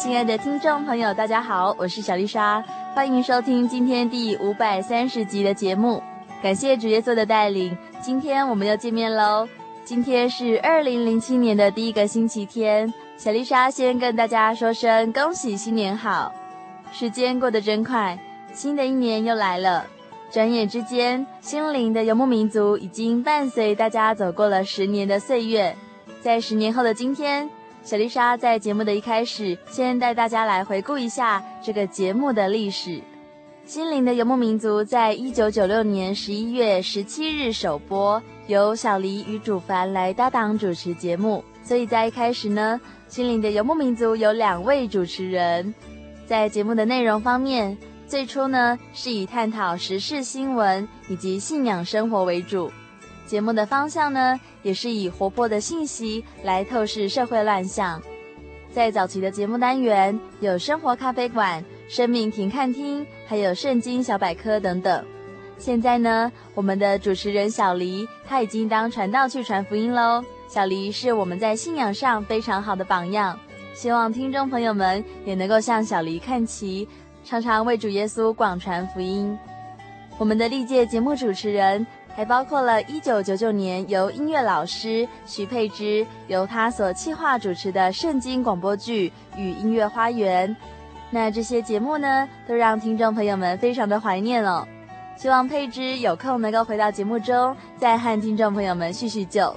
[0.00, 6.02] 亲爱的听众朋友，大家好，我是小丽莎，欢迎收听今天第五百三十集的节目。
[6.42, 9.46] 感谢主耶稣的带领，今天我们又见面喽。
[9.84, 16.32] 今天是二零零七年的第一个星期天，小丽莎先跟大家说声恭喜新年好。
[16.90, 18.18] 时间过得真快，
[18.54, 19.84] 新的一年又来了，
[20.30, 25.76] 转眼之间，心灵的游牧民族已经伴随大家走过了十年的岁月，
[26.22, 27.50] 在十年后的今天。
[27.82, 33.00] 小丽莎在节目的一开始，先带大家来回顾一下这个节目的历史。
[33.64, 41.42] 心灵的游牧民族在一九九六年十一月十七日首播，由小黎与主凡来搭档主持节目。
[41.62, 45.74] 所以在一开始呢，心灵的游牧民族有两位主持人。
[46.26, 47.76] 在节目的内容方面，
[48.06, 52.70] 最初呢是以探讨时事新闻以及信仰生活为主。
[53.30, 58.02] 节目的方向呢，也是以活泼的信息来透视社会乱象。
[58.72, 65.04] 在早期的节目单元有生活咖啡馆、生命停看厅，还有圣经小百科等等。
[65.58, 70.24] 现在呢，我们的主持人小黎他已经当传道去传福音喽。
[70.48, 73.38] 小黎是我们在信仰上非常好的榜样，
[73.72, 76.88] 希望听众朋友们也能够向小黎看齐，
[77.24, 79.38] 常常为主耶稣广传福音。
[80.18, 81.86] 我们的历届节目主持人。
[82.16, 90.54] 还包括了1999年由音乐老师徐佩芝由他所企划主持的圣经广播剧与音乐花园，
[91.10, 94.66] 那这些节目呢，都让听众朋友们非常的怀念哦。
[95.16, 99.54] 希望佩芝有空能够回到节目中，再和听众朋友们叙叙旧。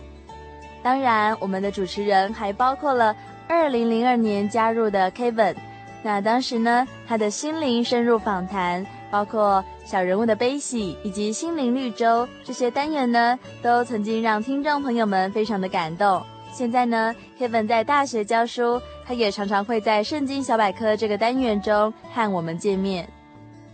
[0.81, 3.15] 当然，我们的主持人还包括了
[3.49, 5.55] 2002年加入的 Kevin，
[6.01, 8.85] 那当时呢，他的心灵深入访谈。
[9.13, 16.19] 包括小人物的悲喜以及心灵绿洲这些单元呢，都曾经让听众朋友们非常的感动。
[16.51, 23.07] 现在呢，Kevin 在大学教书，他也常常会在圣经小百科这个单元中和我们见面。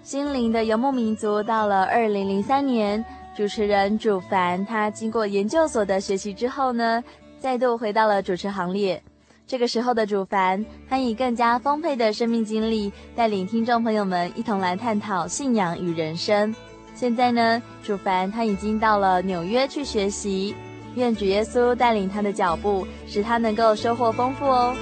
[0.04, 7.02] 心灵的游牧民族到了二零零三年，主持人主凡他经过研究所的学习之后呢，
[7.40, 9.02] 再度回到了主持行列。
[9.50, 16.54] 这个时候的主凡，他以更加丰沛的生命经历，带领听众朋友们一同来探讨信仰与人生。
[16.94, 20.54] 现在呢，主凡他已经到了纽约去学习，
[20.94, 24.76] 愿主耶稣带领他的脚步，使他能够收获丰富哦。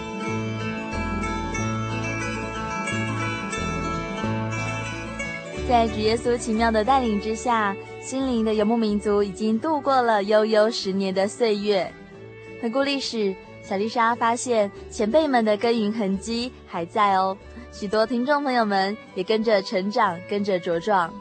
[5.70, 11.90] 在主耶稣奇妙的带领之下，心灵的游牧民族已经度过了悠悠十年的岁月。
[12.62, 13.34] 回顾历史。
[13.68, 17.38] 小丽莎发现前辈们的耕耘痕迹还在哦，
[17.70, 21.14] 许多听众朋友们也跟着成长，跟着茁壮。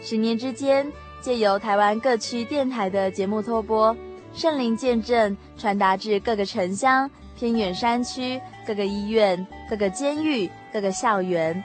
[0.00, 0.86] 十年之间，
[1.20, 3.96] 借由台湾各区电台的节目托播，
[4.32, 11.60] 圣灵见证传达至各个城乡、偏远山区、各个医院、各个监狱、各个校园。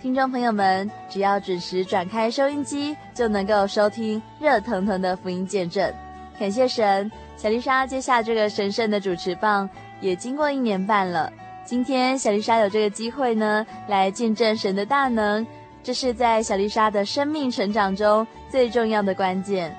[0.00, 5.92] 听众朋友们只要准时转开收音机，就能够收听热腾腾的福音见证。
[6.38, 7.10] 感谢神。
[7.36, 9.68] 小丽莎接下这个神圣的主持棒，
[10.00, 11.30] 也经过一年半了。
[11.64, 15.46] 今天小丽莎有这个机会呢，来见证神的大能，
[15.82, 19.76] 这是在小丽莎的生命成长中最重要的关键。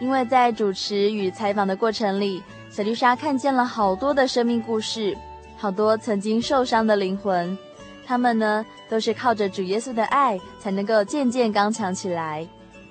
[0.00, 5.16] 因为在主持与采访的过程里，小丽莎看见了好多的生命故事，
[5.56, 7.56] 好多曾经受伤的灵魂。
[8.04, 12.46] 他们呢都是靠着主耶稣的爱才能够渐渐刚强起来，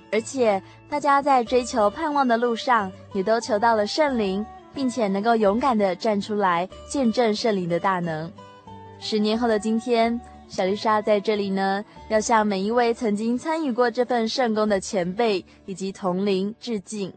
[0.09, 8.29] 而且大家在追求盼望的路上，也都求到了圣灵，并且能够勇敢地站出来见证圣灵的大能。
[8.99, 17.13] 十年后的今天，小丽莎在这里呢，要向每一位曾经参与过这份圣工的前辈以及同龄致敬，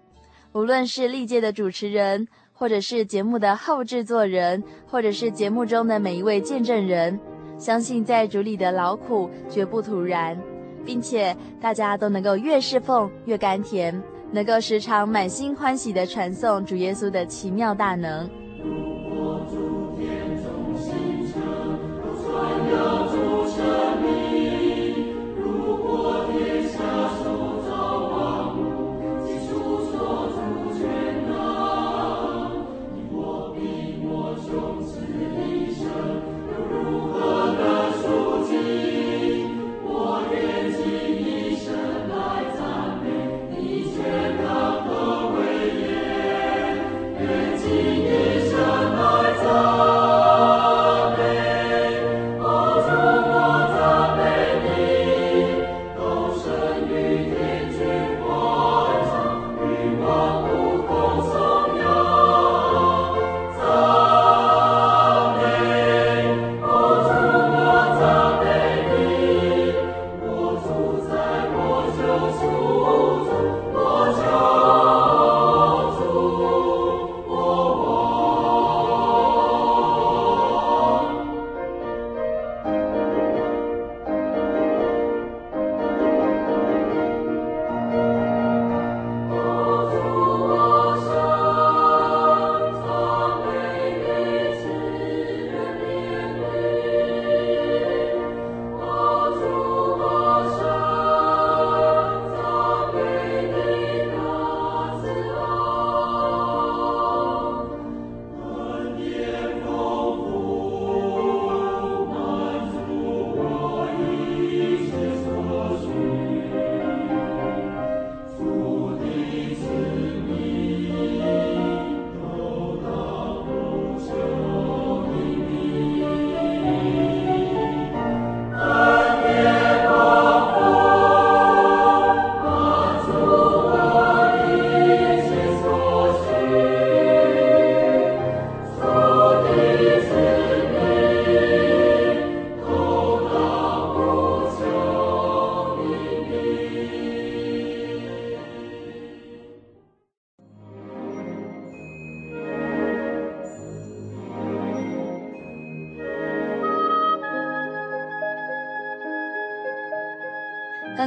[0.52, 7.18] 无论是历届的主持人，或者是节目的后制作人，或者是节目中的每一位见证人，
[7.58, 10.40] 相信在主里的劳苦绝不徒然，
[10.84, 18.28] 并且大家都能够越侍奉越甘甜，能够时常满心欢喜的传颂主耶稣的奇妙大能。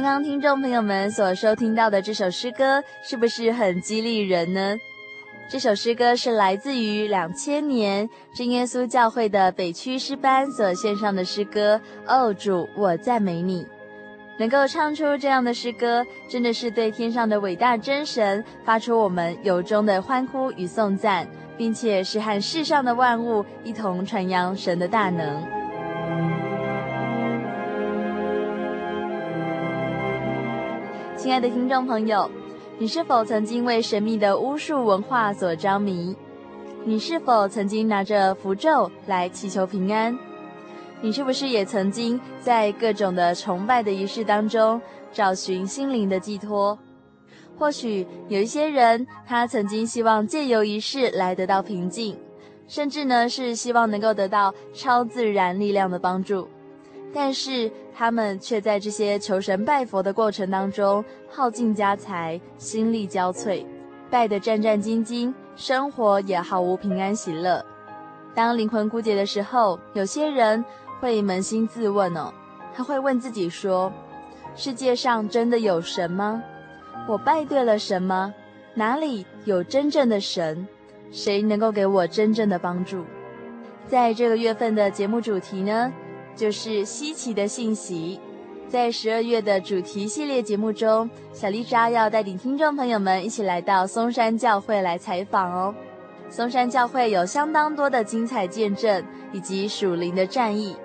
[0.08, 4.74] 刚刚听众朋友们所收听到的这首诗歌，是不是很激励人呢？
[5.50, 11.78] 这首诗歌是来自于两千年真耶稣教会的北区诗班所献上的诗歌。
[12.06, 13.66] 哦，主，我赞美你！
[14.38, 21.28] 能够唱出这样的诗歌，真的是对天上的伟大真神发出我们由衷的欢呼与颂赞，
[21.58, 25.57] 并且是和世上的万物一同传扬神的大能。
[31.28, 32.30] 亲爱的听众朋友，
[32.78, 36.16] 你是否曾经为神秘的巫术文化所着迷？
[36.86, 40.18] 你是否曾经拿着符咒来祈求平安？
[41.02, 44.80] 你是不是也曾经在各种的崇拜的仪式当中
[45.12, 46.78] 找寻心灵的寄托？
[47.58, 52.16] 或许有一些人，他曾经希望借由仪式来得到平静，
[52.66, 56.48] 甚至呢是希望能够得到超自然力量的帮助。
[57.12, 63.66] 但是他们却在这些求神拜佛的过程当中耗尽家财，心力交瘁，
[64.08, 67.60] 拜得战战兢兢，生活也毫无平安喜乐。
[68.36, 70.64] 当灵魂枯竭的时候，有些人
[71.00, 72.32] 会扪心自问哦，
[72.72, 73.92] 他会问自己说：
[74.54, 76.40] 世界上真的有神吗？
[77.08, 78.32] 我拜对了神吗？
[78.74, 80.68] 哪里有真正的神？
[81.10, 83.04] 谁能够给我真正的帮助？
[83.88, 85.92] 在这个月份的节目主题呢，
[86.38, 88.20] 就是稀奇的信息，
[88.68, 95.74] 在十二月的主题系列节目中，小丽莎要带领听众朋友们一起来到松山教会来采访哦。
[96.30, 100.76] 松山教会有相当多的精彩见证以及属灵的战役，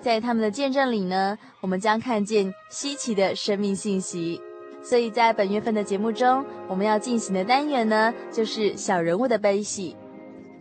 [0.00, 4.40] 在他们的见证里呢，我们将看见稀奇的生命信息。
[4.80, 9.96] 所以在本月份的节目中，我们要进行的单元呢，就是小人物的悲喜。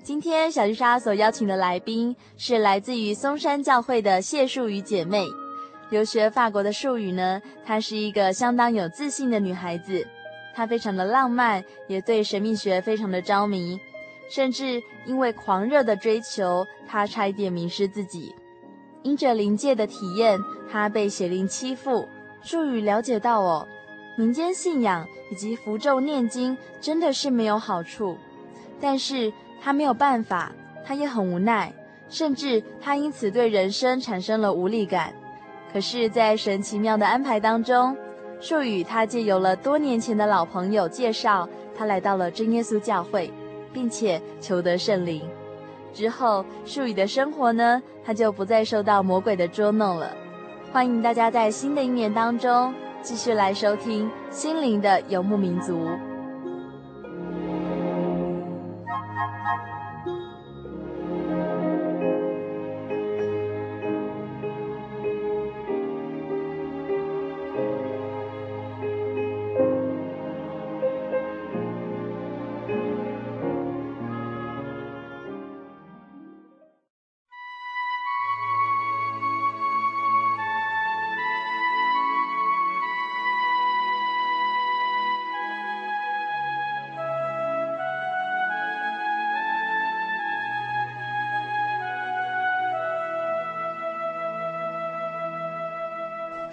[0.03, 5.25] 今天小丽莎所邀请的来宾是来自于松山教会的谢树语姐妹。
[5.89, 10.05] 留学法国的树语呢，她是一个相当有自信的女孩子，
[10.53, 13.79] 她非常的浪漫，也对神秘学非常的着迷，
[14.29, 18.35] 甚至因为狂热的追求，她差一点迷失自己。
[19.03, 20.37] 因着灵界的体验，
[20.69, 22.05] 她被邪灵欺负。
[22.41, 23.65] 树语了解到哦，
[24.17, 28.17] 民间信仰以及符咒念经真的是没有好处，
[28.81, 29.31] 但是
[29.63, 30.51] 他没有办法，
[30.83, 31.73] 他也很无奈，
[32.09, 35.13] 甚至他因此对人生产生了无力感。
[35.71, 37.95] 可是，在神奇妙的安排当中，
[38.41, 43.31] 树语他借由了多年前的老朋友介绍，他来到了真耶稣教会，
[43.71, 45.21] 并且求得圣灵。
[45.93, 50.11] 之后，树语的生活呢，他就不再受到魔鬼的捉弄了。
[50.73, 55.85] 欢迎大家在新的一年当中继续来收听《心灵的游牧民族》。
[59.25, 60.32] Thank you.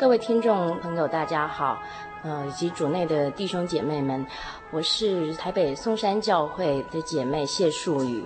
[0.01, 1.79] 各位听众朋友，大家好，
[2.23, 4.27] 呃，以及主内的弟兄姐妹们，
[4.71, 8.25] 我是台北松山教会的姐妹谢树宇，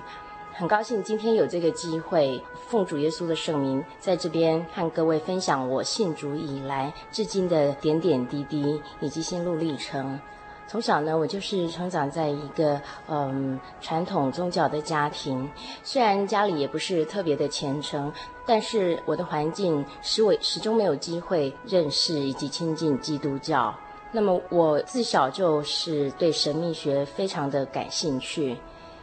[0.52, 10.20] 很高兴今天有这个机会，奉主耶稣的圣名，在这边和各位分享我信主以来至今的点点滴滴以及心路历程。
[10.66, 15.48] 从小呢，我就是成长在一个嗯传统宗教的家庭，
[15.82, 18.12] 虽然家里也不是特别的虔诚，
[18.46, 23.72] 但是我的环境使我始终没有机会认识以及亲近基督教。
[24.10, 28.56] 那么我自小就是对神秘学非常的感兴趣。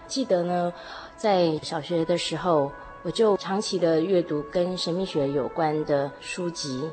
[0.08, 0.74] 记得呢，
[1.16, 2.72] 在小学的时候，
[3.04, 6.90] 我就长期的阅读跟神秘学有关的书籍，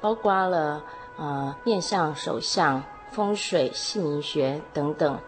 [0.00, 0.82] 包括了
[1.16, 2.82] 呃面相、手相。
[3.12, 5.18] 风水、姓名学等等，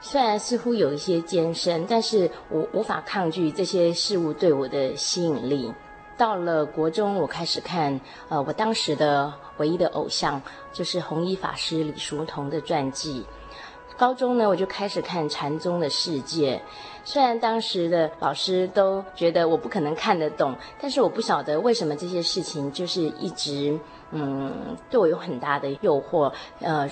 [0.00, 5.72] 虽然似乎有一些艰深，但是我无法抗拒这些事物对我的吸引力。
[6.16, 8.00] 到了国中，我开始看，
[8.30, 10.40] 呃，我当时的唯一的偶像
[10.72, 13.26] 就是弘一法师李叔同的传记。
[13.98, 16.62] 高中呢，我就开始看禅宗的世界。
[17.04, 23.78] 虽然当时的老师都觉得我不可能看得懂，但是我不晓得为什么这些事情就是一直，
[24.10, 26.88] 嗯，对我有很大的诱惑，呃。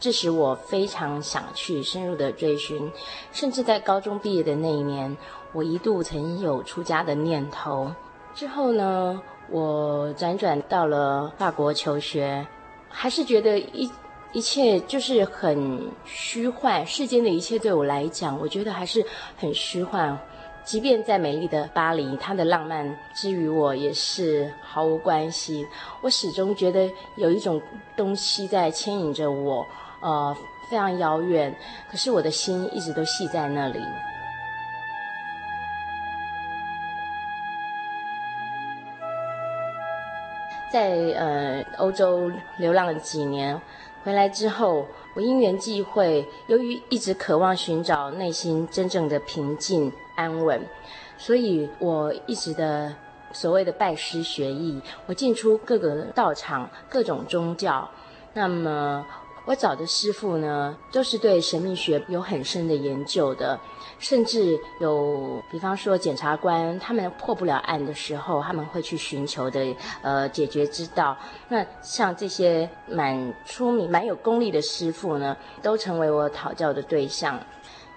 [0.00, 2.90] 这使我非常想去深入的追寻，
[3.32, 5.16] 甚至在高中毕业的那一年，
[5.52, 7.90] 我一度曾有出家的念头。
[8.34, 12.46] 之后呢，我辗转到了法国求学，
[12.88, 13.90] 还是觉得一
[14.32, 19.04] 一切就是很虚幻，世间的一切对我来讲，我觉得还是
[19.36, 20.16] 很虚幻。
[20.64, 25.66] 即便在美丽的巴黎，它的浪漫之于我也是毫无关系。
[26.02, 27.60] 我始终觉得有一种
[27.96, 29.66] 东西在牵引着我。
[30.00, 30.36] 呃，
[30.70, 31.52] 非常遥远，
[31.90, 33.82] 可是我的心一直都系在那里。
[40.70, 43.60] 在呃欧洲流浪了几年，
[44.04, 50.60] 回来之后，我因缘际会，由于一直渴望寻找内心真正的平静安稳，
[51.16, 52.94] 所以我一直的
[53.32, 57.90] 所谓的拜师学艺，我进出各个道场、各种宗教，
[58.34, 59.04] 那么。
[59.48, 63.58] 我找的师傅呢，都是对神秘学有很深的研究的，
[63.98, 71.16] 甚至有，比方说检察官他们破不了案的时候，他们会去寻求的呃解决之道。
[71.48, 77.40] 那像这些蛮出名、蛮有功力的师傅呢，都成为我讨教的对象。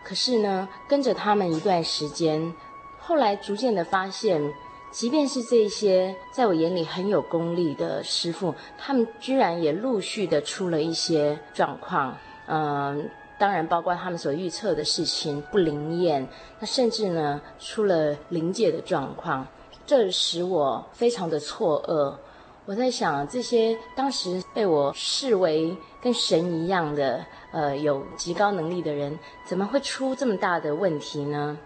[0.06, 2.56] 可是呢，跟着他们一段时间，
[2.98, 4.54] 后来逐渐的发现。
[4.92, 12.16] 即便是这些在我眼里很有功力的师傅，他们居然也陆续的出了一些状况。
[12.48, 16.28] 嗯，当然包括他们所预测的事情不灵验，
[16.60, 19.48] 那甚至呢出了灵界的状况，
[19.86, 22.14] 这使我非常的错愕。
[22.66, 31.58] 我在想，这些当时被我视为跟神一样的，呃，有极高能力的人，怎么会出这么大的问题呢？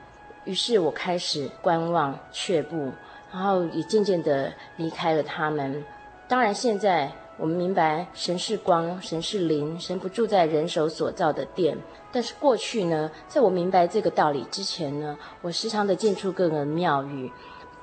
[0.46, 2.91] 于是我开始观望却步。
[3.35, 5.83] 然后也渐渐的离开了他们。
[6.25, 11.77] 当然，现在我们明白神是光，神是灵，神不住在人手所造的殿。
[12.13, 17.29] 但是过去呢，在我明白这个道理之前呢，我时常的进出各个庙宇。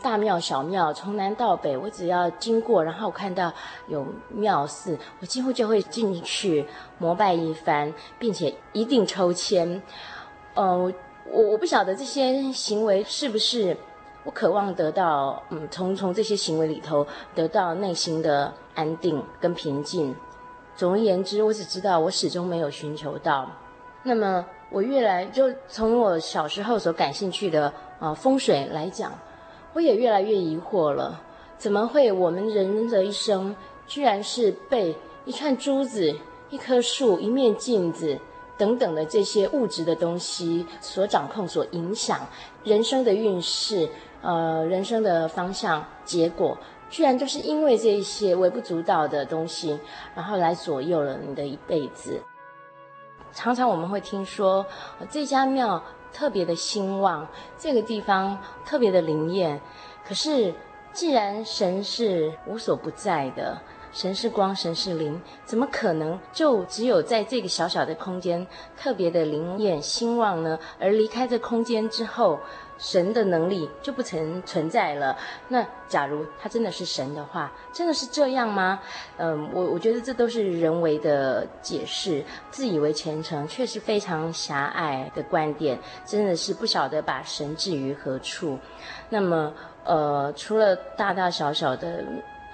[0.01, 3.53] 大庙小庙，从南到北，我只要经过，然后看到
[3.89, 6.67] 有庙寺，我几乎就会进去
[6.99, 9.81] 膜拜一番，并且一定抽签。
[10.55, 10.93] 呃，
[11.31, 13.77] 我我不晓得这些行为是不是
[14.25, 20.15] 我渴望得到，嗯，从从这些行为里头得到内心的安定跟平静。
[20.77, 23.51] 总而言之，我只知道我始终没有寻求到。
[24.05, 29.13] 那么，我越来就从我小时候所感兴趣的啊、风水来讲。
[29.75, 31.21] 我也越来越疑惑了，
[31.57, 36.15] 怎么会我们人的一生，居然是被一串珠子、
[36.51, 38.19] 一棵树、一面镜子
[38.59, 42.21] 等等的这些物质的东西所掌控、所影响
[42.65, 43.89] 人生的运势，
[44.23, 46.57] 呃，人生的方向、结果，
[46.89, 49.79] 居然就是因为这一些微不足道的东西，
[50.15, 52.23] 然后来左右了你的一辈子。
[53.33, 54.65] 常常我们会听说，
[55.11, 55.83] 这家庙。
[56.15, 57.27] 特别的兴旺，
[57.57, 59.59] 这个地方特别的灵验。
[60.07, 60.53] 可是，
[60.93, 63.59] 既然神是无所不在的，
[63.93, 70.59] 神是光，神是灵，怎么可能就只有在这个小小的空间特别的灵验兴旺呢？
[70.79, 72.39] 而离开这空间之后，
[72.83, 75.17] 神的能力就不曾存在了。
[75.49, 78.81] 那假如他真的是神的话，真的是这样吗？
[79.19, 88.59] 嗯，我我觉得这都是人为的解释，自以为虔诚，却是非常狭隘的观点，真的是不晓得把神置于何处。
[89.09, 92.05] 那么，呃，除了大大小小的。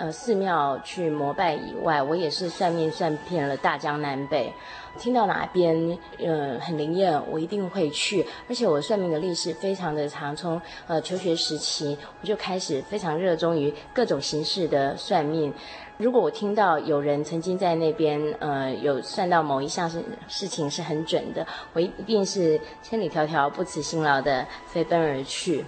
[0.01, 4.55] 呃，寺庙去膜拜以外，我也是算命算遍了大江南北，
[4.99, 8.27] 听到哪边呃很灵验，我一定会去。
[8.49, 15.55] 而且我算命的历史非常的长，从呃求学时期我就开始非常热衷于各种形式的算命。
[15.97, 25.65] 如果我听到有人曾经在那边呃有算到某一项事事情是很准的，我一定是千里迢迢不辞辛劳的飞奔而去。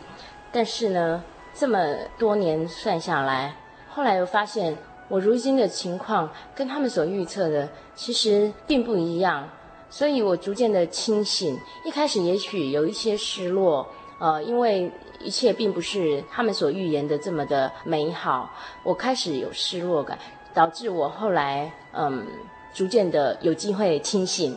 [0.52, 1.22] 但是呢，
[1.54, 1.78] 这么
[2.18, 3.54] 多年算下来。
[3.92, 4.76] 后来又发现，
[5.10, 9.48] 我如今的情况跟他们所预测的其实并不一样，
[9.90, 11.58] 所以我逐渐的清醒。
[11.84, 13.88] 一开始也许有一些失落，
[14.20, 18.48] 呃，因为一切并不是他们所预言的这么的美好，
[18.84, 20.16] 我开始有失落感，
[20.54, 22.24] 导致我后来嗯，
[22.72, 24.56] 逐渐的有机会清醒。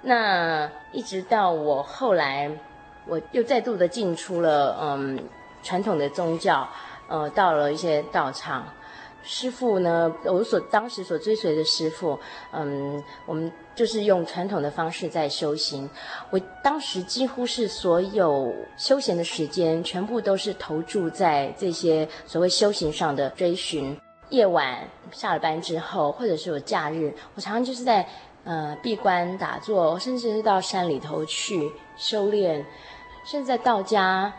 [0.00, 2.50] 那一直到我后来，
[3.06, 5.18] 我又再度的进出了嗯
[5.62, 6.66] 传统的宗教。
[7.06, 8.66] 呃，到了一些道场，
[9.24, 12.18] 师父呢，我所当时所追随的师父，
[12.52, 15.88] 嗯，我们就是用传统的方式在修行。
[16.30, 23.98] 我当时几乎是所有休闲的时间，全部都是投注在这些所谓修行上的追寻。
[24.28, 28.06] 夜晚下了班之后，或者是有假日，我常常就是在
[28.44, 32.64] 呃闭关打坐，甚至是到山里头去修炼，
[33.24, 34.32] 甚至在道家。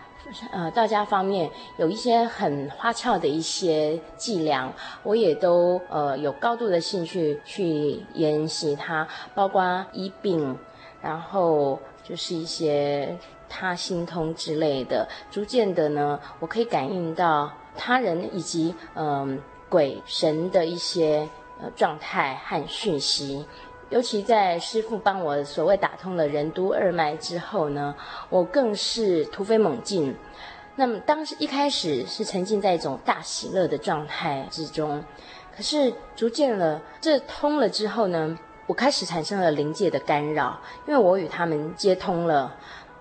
[0.52, 10.58] 呃，道家方面有一些很花俏的一些伎俩，我也都呃有高度的兴趣去研习它，包括医病，
[11.02, 15.08] 然后就是一些他心通之类的。
[15.30, 21.30] 逐渐的呢，我可以感应到他人以及嗯、鬼神的一些
[21.62, 23.46] 呃状态和讯息。
[23.90, 27.96] 尤其在师父帮我所谓打通了任督二脉之后呢，
[28.30, 30.16] 我更是突飞猛进。
[30.76, 35.04] 那么当时一开始是沉浸在一种大喜乐的状态之中，
[35.56, 42.56] 可是逐渐了这通了之后呢，我开始产生了灵界的干扰，因为我与他们接通了。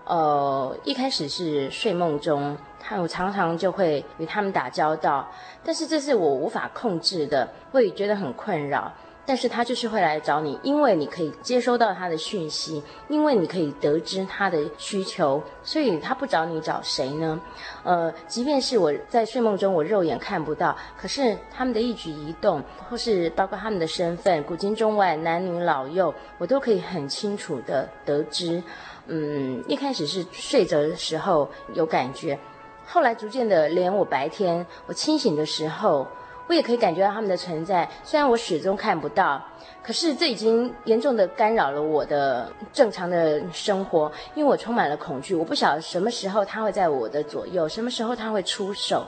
[0.05, 5.27] 呃，一开始是睡梦中，他我常常就会与他们打交道，
[5.63, 8.93] 但是这是我无法控制的，会觉得很困扰。
[9.25, 17.39] 但是他就是会来找你，因为你可以接收到他的讯息，因为你可以得知他的需求，所以他不找你找谁呢？
[17.83, 28.61] 呃，即便是我在睡梦中我肉眼看不到，可是他们的一举一动，或是包括他们的身份，古今中外男女老幼，我都可以很清楚地得知。
[29.07, 32.37] 嗯，一开始是睡着的时候有感觉，
[32.85, 36.07] 后来逐渐的，连我白天我清醒的时候。
[36.47, 39.43] 我也可以感觉到他们的存在，虽然我始终看不到，
[39.81, 45.33] 可是这已经严重的干扰了我的正常的生活，因为我充满了恐惧。
[45.33, 49.07] 我不晓得什么时候他会在我的左右，什么时候他会出手。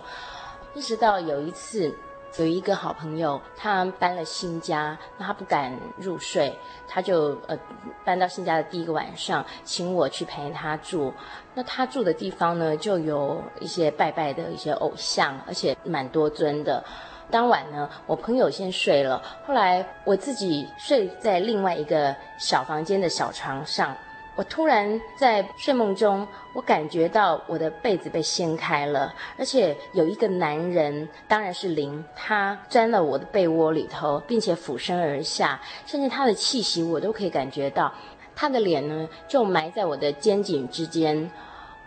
[0.73, 1.91] 一直到有一次，
[2.37, 6.55] 有一个好朋友，他搬了新家，那他不敢入睡，
[6.87, 7.57] 他就呃
[8.03, 11.13] 搬到新家的第一个晚上，请我去陪他住。
[11.53, 16.83] 那他住的地方呢，就有一些拜拜的一些偶像，而且蛮多尊的。
[17.29, 23.95] 当晚呢，我朋友先睡了，后来我自己睡在另外一个小房间的小床上。
[24.35, 37.91] 我突然在睡梦中，我感觉到我的被子被掀开了，而且有一个男人，当然是灵，他钻了我的被窝里头，并且俯身而下，甚至他的气息我都可以感觉到。
[38.35, 41.29] 他的脸呢，就埋在我的肩颈之间。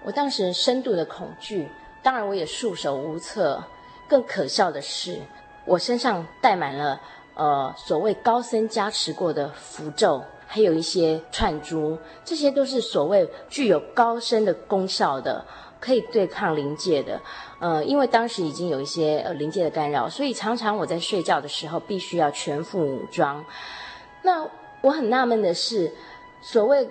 [0.03, 1.69] 我当时深度的恐惧，
[2.03, 3.63] 当然我也束手无策。
[4.11, 5.21] 更可笑的是，
[5.65, 7.01] 我身上带满了
[7.35, 10.21] 呃所谓高僧加持过的符咒。
[10.53, 15.47] 还有一些串珠，这些都是所谓具有高深的功效的，
[15.79, 17.21] 可以对抗灵界的。
[17.61, 23.45] 呃，因为当时已经有一些呃灵界的干扰，所以常常我在睡觉的时候必须要全副武装。
[24.23, 24.45] 那
[24.81, 25.95] 我很纳闷的是，
[26.43, 26.89] 所谓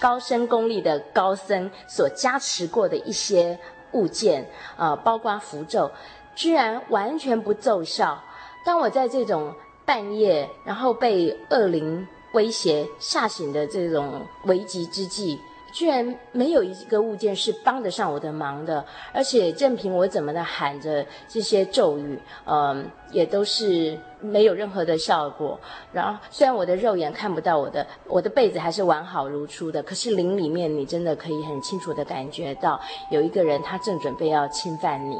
[0.00, 3.56] 高深功力的高僧所加持过的一些
[3.92, 5.88] 物件，呃，包括符咒，
[6.36, 8.22] 居然完全不奏效。
[8.64, 9.52] 当我在这种
[9.84, 15.40] 半夜，然后被恶灵威胁吓醒的这种危急之际，
[15.72, 25.58] 居然没有一个物件是帮得上我的忙的，而且任凭我怎么的喊着这些咒语，嗯，也都是没有任何的效果。
[25.92, 35.16] 然后虽然我的肉眼看不到我的我的被子还是完好如初的，可是灵里面你真的可以很清楚的感觉到有一个人他正准备要侵犯你。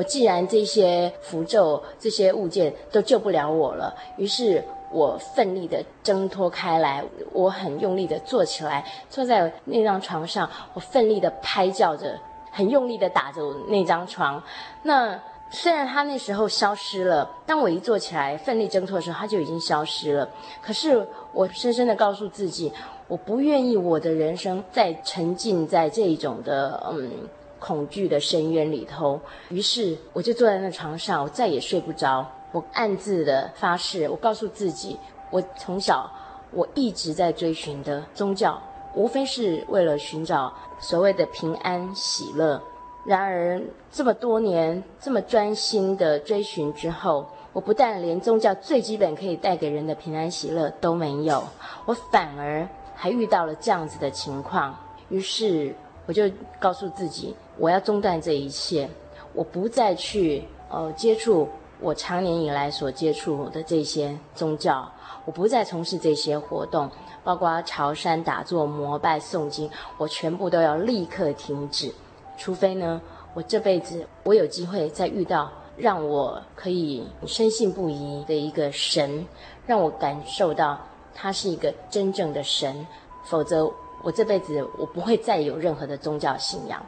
[0.00, 12.18] 我既然这些符咒、这些物件都救不了我了，于是我奋力地挣脱开来，我很用力地坐起来，坐在那张床上，我奋力地拍叫着，
[12.50, 14.42] 很用力地打着我那张床。
[14.84, 20.26] 那虽然他那时候消失了，当我一坐起来奋力挣脱的时候，他就已经消失了。
[20.62, 22.72] 可是我深深地告诉自己，
[23.06, 27.28] 我不愿意我的人生再沉浸在这种的嗯。
[27.60, 29.20] 恐惧的深渊里头，
[29.50, 32.26] 于是我就坐在那床上，我再也睡不着。
[32.52, 34.98] 我暗自的发誓，我告诉自己，
[35.30, 36.10] 我从小
[36.50, 38.60] 我一直在追寻的宗教，
[38.92, 42.60] 无非是为了寻找所谓的平安喜乐。
[43.06, 51.44] 然而这么多年这么专心的追寻之后，我不但连宗教最基本可以带给人的平安喜乐都没有，
[51.86, 54.76] 我反而还遇到了这样子的情况。
[55.08, 55.72] 于是
[56.06, 57.36] 我就告诉自己。
[57.60, 58.88] 我要中断这一切，
[59.34, 61.46] 我不再去呃接触
[61.78, 64.90] 我长年以来所接触的这些宗教，
[65.26, 66.90] 我不再从事这些活动，
[67.22, 71.92] 包括朝山打坐、膜拜、诵经，我全部都要立刻停止。
[72.38, 72.98] 除非呢，
[73.34, 79.26] 我这辈子我有机会再遇到让我可以深信不疑的一个神，
[79.66, 80.78] 让我感受到
[81.14, 82.86] 他是一个真正的神，
[83.24, 83.70] 否则
[84.02, 86.82] 我这辈子我不会再有任何的宗教信仰。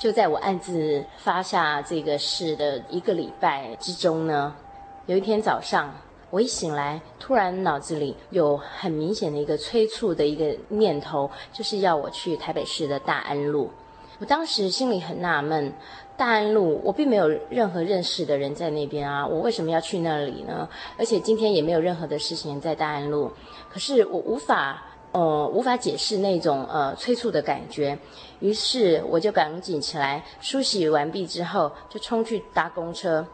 [0.00, 4.56] 就在我暗自发下这个誓的一个礼拜之中呢，
[5.04, 5.94] 有一天早上，
[6.30, 13.70] 我一醒来，突然脑子里有很明显的一个催促的一个念头，就是要我去台北市的大安路。
[14.18, 15.70] 我当时心里很纳闷，
[16.16, 20.66] 大安路我并没有任何认识的人在那边啊，我为什么要去那里呢？
[20.96, 23.30] 而且今天也没有任何的事情在大安路，
[23.68, 24.82] 可是我无法。
[25.12, 27.98] 呃，无法解释那种呃催促的感觉，
[28.38, 33.26] 于是我就赶紧起来梳洗完毕之后，就冲去搭公车。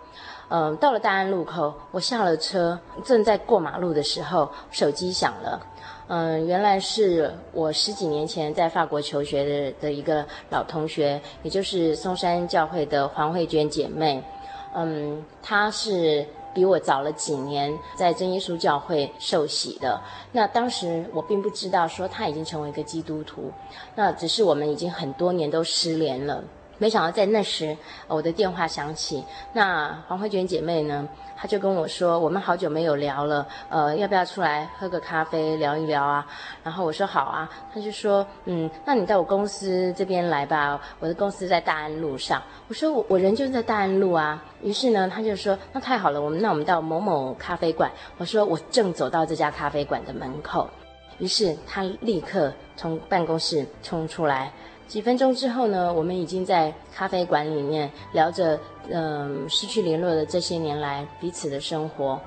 [0.48, 5.60] 嗯、到了大安路口，我下了车，正在过马路的时候，手机响了。
[6.08, 14.22] 嗯、原来是我十几年前在法国求学的的一个老同学，也就是松山教会的黄慧娟姐妹。
[14.74, 16.26] 嗯，她是。
[16.56, 20.00] 比我早了几年，在真耶稣教会受洗的。
[20.32, 23.52] 那当时我并不知道，说他已经成为一个基督徒。
[23.94, 26.42] 那只是我们已经很多年都失联了。
[26.78, 29.24] 没想到在那时，我的电话响起。
[29.52, 36.26] 那黄慧娟姐妹呢，她就跟我说：“我们好久没有聊了，呃，要不要出来喝个咖啡聊一聊啊？”
[36.62, 50.68] 然后我说：“好啊。”她就说：“嗯，那你到我公司这边来吧，我的公司在大安路上。”我说：“我我人就在大安路啊。”于是呢，她就说：“那太好了，我们那我们到某某咖啡馆。”我说：“我正走到这家咖啡馆的门口。”
[51.18, 54.52] 于是她立刻从办公室冲出来。
[54.86, 62.20] 几分钟之后呢，我们已经在咖啡馆里面聊着，嗯、失去联络的这些年来彼此的生活。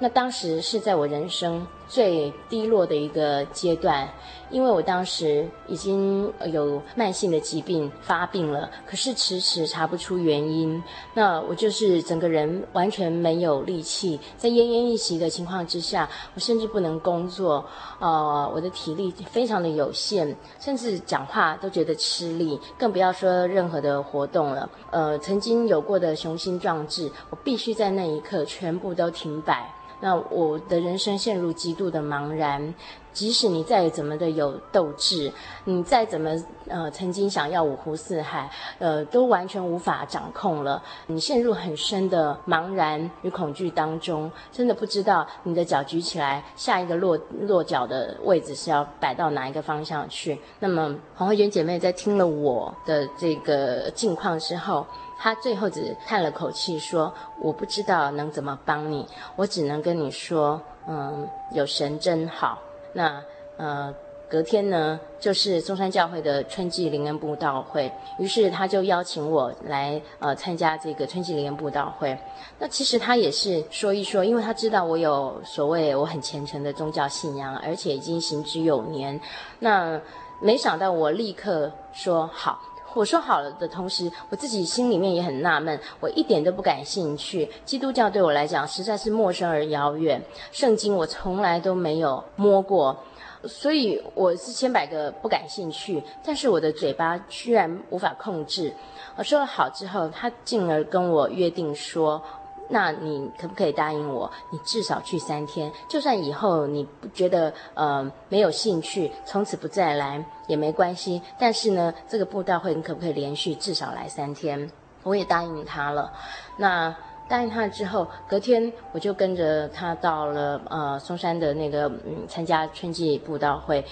[0.00, 4.08] 那当时是在我人生最低落的一个阶段，
[4.54, 10.80] 因为我当时已经有慢性的疾病发病了，可是迟迟查不出原因。
[11.12, 17.66] 那我就是整个人完全没有力气，在奄奄一息的情况之下，我甚至不能工作，
[17.98, 24.70] 呃，我的体力非常的有限，甚至讲话都觉得吃力，更不要说任何的活动了。
[24.92, 29.74] 呃，曾经有过的雄心壮志，我必须在那一刻全部都停摆。
[30.00, 32.74] 那我的人生陷入极度的茫然，
[33.14, 35.32] 即使你再怎么的有斗志，
[35.64, 36.30] 你再怎么
[36.68, 40.82] 呃曾经想要五湖四海，呃都完全无法掌控了。
[41.06, 50.38] 你陷入很深的茫然与恐惧当中，真的不知道你的脚举起来，下一个落落脚的位置是要摆到哪一个方向去。
[50.58, 54.84] 那么黄慧娟姐妹在听了我的这个境况之后，
[55.16, 62.58] 他最后只叹了口气说：“我不知道能怎么帮你，我只能跟你说，嗯，有神真好。
[62.94, 63.22] 那
[63.56, 63.94] 呃，
[64.28, 72.18] 隔天呢，就是中山教会的春季灵恩布道会，于是他就邀请我来呃参加这个春季灵恩布道会。
[72.58, 79.20] 那其实他也是说一说，因为他知道我有所谓我很虔诚的宗教信仰，而且已经行之有年。
[79.60, 80.00] 那
[80.40, 82.60] 没想到我立刻说好。”
[82.94, 87.50] 我说好了的同时，我自己心里面也很纳闷，我一点都不感兴趣。
[87.64, 92.96] 基督教对我来讲实在是陌生而遥远，圣经我从来都没有摸过，
[93.44, 96.02] 所以我是千百个不感兴趣。
[96.24, 98.72] 但是我的嘴巴居然无法控制。
[99.16, 102.22] 我说了好之后，他进而跟我约定说。
[102.68, 104.30] 那你可不可以答应我？
[104.50, 111.20] 你至少去三天，就算以后你不觉得呃没有兴趣，从此不再来也没关系。
[111.38, 114.70] 但是呢，这个布道会你可不可以连续至少来三天？
[115.02, 116.10] 我也答应他了。
[116.56, 116.94] 那
[117.28, 123.84] 答应他之后，隔天我就跟着他到了呃松山的那个嗯参加春季布道会。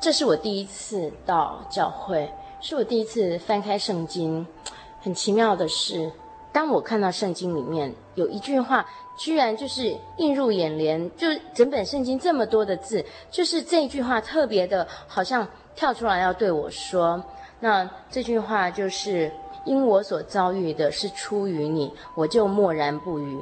[0.00, 2.28] 这是我第一次到教会，
[2.60, 4.44] 是我第一次翻开圣经。
[5.00, 6.10] 很奇妙的是。
[6.58, 8.84] 当我看到圣经里面有一句话，
[9.16, 17.22] 居然就是映入眼帘，就整本圣经这么多的字，就是这一句话特别的，好像跳出来要对我说。
[17.60, 19.30] 那这句话就是：
[19.64, 23.38] 因我所遭遇的是出于你，我就默然不语。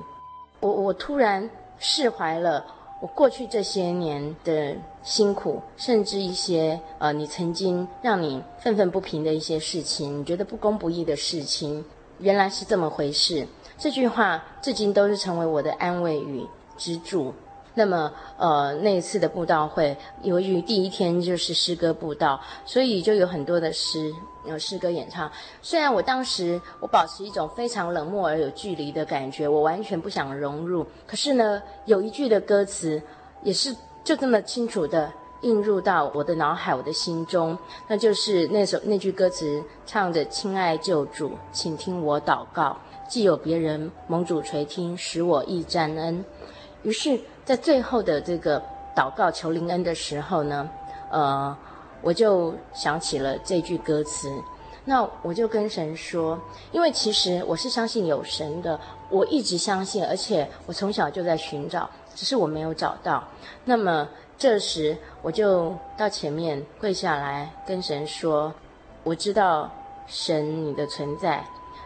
[0.61, 1.49] 我我突然
[1.79, 2.67] 释怀了，
[3.01, 11.83] 我过去这些年的辛苦，甚至一些呃，你曾经让你愤愤不平的一些事情，你觉得不公不义的事情。
[12.19, 13.47] 原来是这么回事，
[13.79, 17.35] 这句话至今都是成为我的安慰与支柱。
[17.75, 24.11] 那么，呃，那一次的布道会，由于第一天就是诗歌布道，所以就有很多的诗，
[24.47, 25.31] 有诗歌演唱。
[25.61, 30.87] 虽然我当时我保持一种非常冷漠而有距离的感觉，我完全不想融入。
[31.07, 33.03] 可是呢，有一句的歌词
[33.43, 35.13] 也是就这么清楚的。
[35.43, 37.57] 映入到我的脑海，我的心中，
[37.89, 46.25] 那就是那首那句歌词，唱着“亲爱救主，请听我祷告，既有别人蒙主垂听，使我亦沾恩。”
[46.83, 48.63] 于是，在最后的这个
[48.95, 50.69] 祷告求灵恩的时候呢，
[51.11, 51.57] 呃，
[52.01, 54.33] 我就想起了这句歌词，
[54.87, 56.39] 那我就跟神说，
[56.73, 63.23] 因为其实我是相信有神的，我一直相信，而且我从小就在寻找，只是我没有找到。
[63.67, 64.09] 那么。
[64.39, 68.53] 这时，我就到前面跪下来，跟神说
[69.03, 69.71] ：“我知道
[70.07, 71.43] 神你的存在，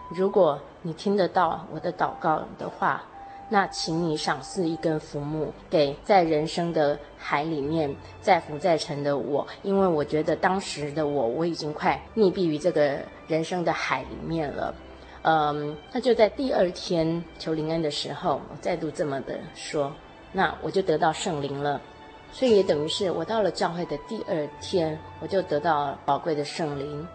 [0.08, 3.04] 如果你听得到我的祷告的话，
[3.48, 14.74] 那请你赏赐一根浮木给在人生的海里面在浮在沉的我，因为我觉得当时的我我已经快溺毙于这个人生的海里面了。”
[15.22, 19.92] 嗯，那就在第二天求灵恩的时候，我再度这么的说，
[20.32, 21.80] 那我就得到圣灵了。
[22.32, 27.06] 所以也等于是我到了教会的第二天，我就得到宝贵的圣灵。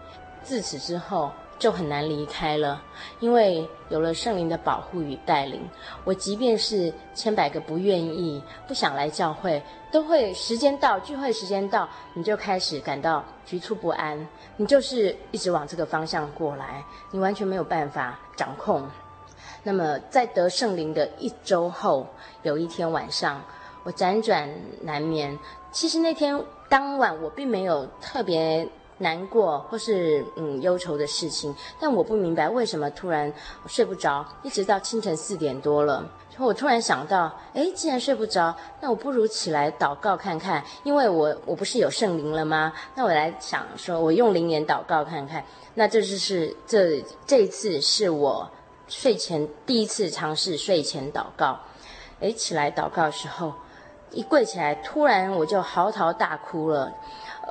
[0.42, 2.80] 自此之后就很难离开了，
[3.18, 5.60] 因为有了圣灵的保护与带领，
[6.04, 14.28] 我即便是千百个不愿意、不想来教会，都会时间到，聚会时间到，你就开始感到局促不安。
[14.56, 18.88] 你就是一直往这个方向过来，你完全没有办法掌控。
[19.64, 22.06] 那么在得圣灵的一周后，
[22.42, 23.42] 有一天晚上。
[23.86, 25.38] 我辗转难眠。
[25.70, 28.68] 其实那天当晚我并没有特别
[28.98, 33.32] 难过或是嗯忧愁的事情，但我不明白为什么突然
[33.68, 42.72] 睡不着，一直到清晨四点多了，然后我突然想到，诶，既然睡不着，那我不如起来祷告看看，因为我我不是有圣灵了吗？
[42.96, 45.44] 那我来想说，我用灵言祷告看看。
[45.74, 48.50] 那这就是这这一次是我
[48.88, 51.60] 睡前第一次尝试睡前祷告。
[52.18, 53.52] 诶，起来祷告的时候。
[54.10, 56.92] 一跪起来，突然我就嚎啕大哭了。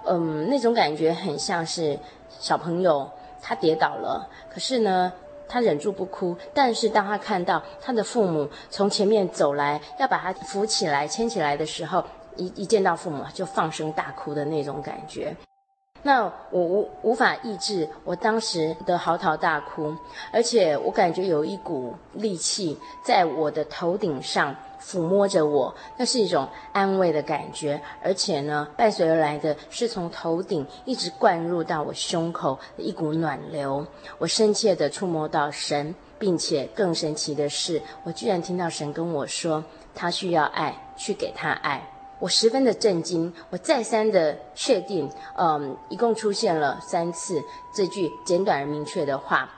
[0.06, 1.98] 嗯，那种感觉很像是
[2.30, 3.10] 小朋友
[3.42, 5.12] 他跌倒了，可是呢，
[5.48, 6.36] 他忍住不哭。
[6.54, 12.04] 但是当他看到他的父母从前面走来，要把他扶起来、牵起来的时候，
[12.36, 15.36] 一一见到父母就放声大哭的那种感觉。
[16.04, 19.96] 那我无无法抑制我当时的嚎啕大哭，
[20.32, 24.56] 而且我感觉有一股力气在我的头顶上
[24.86, 33.86] 抚摸着我，那是一种安慰的感觉，而且呢，伴随而来的是从头顶一直灌入到我胸口的一股暖流。
[34.20, 39.64] 我深切地触摸到神，并且更神奇的是，我居然听到神跟我说，
[39.96, 41.90] 他需要爱，去给他爱。
[42.20, 47.42] 我十分的震惊，我再三的确定，嗯，一共出现了三次
[47.74, 49.50] 这句简短而明确的话。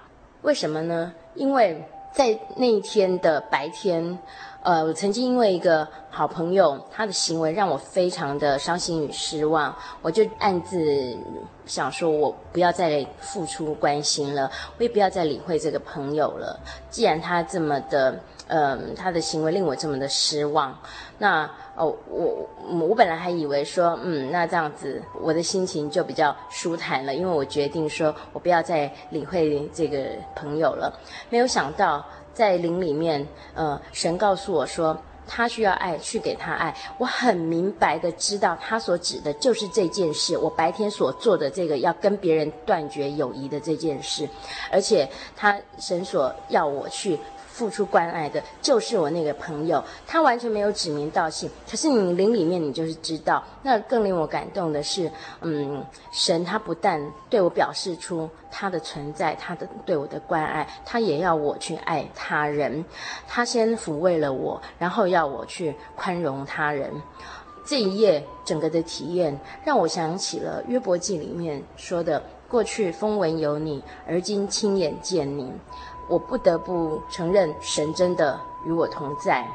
[0.42, 1.13] 为什么呢？
[1.36, 4.18] 因为在那一天的白天，
[4.63, 11.17] 呃，我曾经因为一个好朋友他的行为让我非常的伤心与失望，我就暗自
[11.65, 16.60] 想说，我不要再付出关心了，我也不要再理会这个朋友了。
[16.89, 20.78] 既然他这么的，嗯，他的行为令我这么的失望，
[21.17, 21.50] 那。
[21.78, 22.50] 哦，我
[22.90, 30.92] 我本来还以为说，嗯，那这样子我的心情就比较舒坦了，因为我决定说我不要再理会这个朋友了。
[31.30, 36.76] 没有想到在灵里面，呃，神告诉我说他需要爱，去给他爱。
[36.98, 44.28] 我很明白的知道他所指的就是这件事，我白天所做的这个要跟别人断绝友谊的这件事，
[44.72, 47.20] 而且他神所要我去。
[47.58, 53.43] 付出关爱的就是我那个朋友，他完全没有指名道姓，可是你灵里面你就是知道。
[53.63, 62.86] 那更令我感动的是，嗯，神他不但对我表示出他的存在，他的对我的关爱，他也要我去爱他人。
[63.28, 66.91] 他先抚慰了我，然后要我去宽容他人。
[67.65, 75.52] 这一夜整个的体验让我想起了约伯记里面说的：过去风闻有你，而今亲眼见你。
[76.08, 79.46] 我不得不承认，神真的与我同在。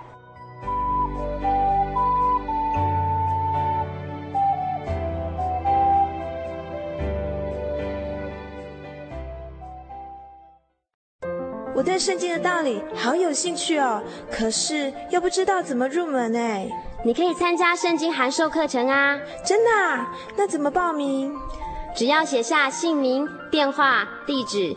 [11.74, 16.68] 我对圣经的道理好有兴趣哦，可是又不知道怎么入门哎。
[17.04, 19.18] 你可以参加圣经函授课程啊！
[19.44, 20.14] 真的啊？
[20.36, 21.34] 那怎么报名？
[21.96, 24.76] 只要写下姓名、电话、地址。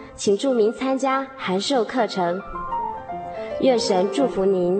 [0.23, 2.39] 请注明参加函授课程，
[3.61, 4.77] 愿神祝福您。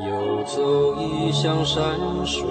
[0.00, 1.84] 游走异乡山
[2.24, 2.46] 水，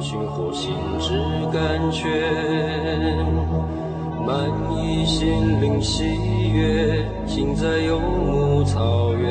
[0.00, 1.12] 寻获心之
[1.52, 3.83] 甘泉。
[4.26, 6.04] 满溢心灵喜
[6.50, 9.30] 悦，行在游牧草原，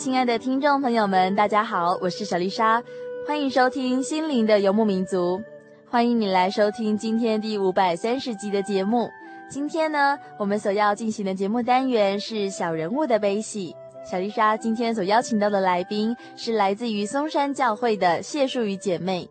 [0.00, 2.82] 亲爱的听众朋友们，大家好，我是小丽莎，
[3.28, 5.38] 欢迎收听《心灵的游牧民族》，
[5.90, 9.10] 欢迎你来收听今天第五百三十集的节目。
[9.50, 13.76] 今天呢，我们所要进行的节目单元是小人物的悲喜。
[14.02, 19.28] 小丽莎今天所邀请到的来宾是来自于松山教会的谢淑宇姐妹。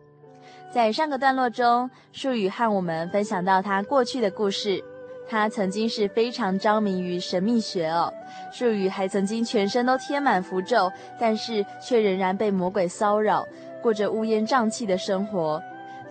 [0.70, 4.80] 在上个段落中，淑宇和我们分享到她过去的故事。
[5.28, 8.12] 她曾经是非常着迷于神秘学哦，
[8.52, 13.46] 术语还曾经全身都贴满符咒，但是却仍然被魔鬼骚扰，
[13.82, 15.62] 过着乌烟瘴气的生活。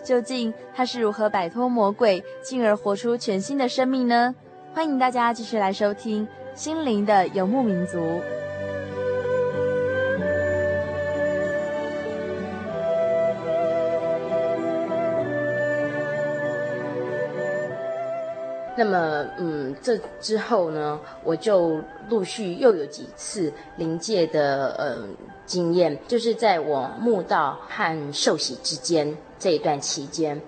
[0.04, 4.34] 究竟他是如何摆脱魔鬼，进而活出全新的生命呢？
[4.74, 6.26] 欢迎大家继续来收听
[6.56, 7.98] 《心灵的游牧民族》。
[18.80, 25.06] 那么，嗯，这之后呢，我就陆续又有几次灵界的呃
[25.46, 30.42] 经验，就是在我慕道和受洗之间这一段期间。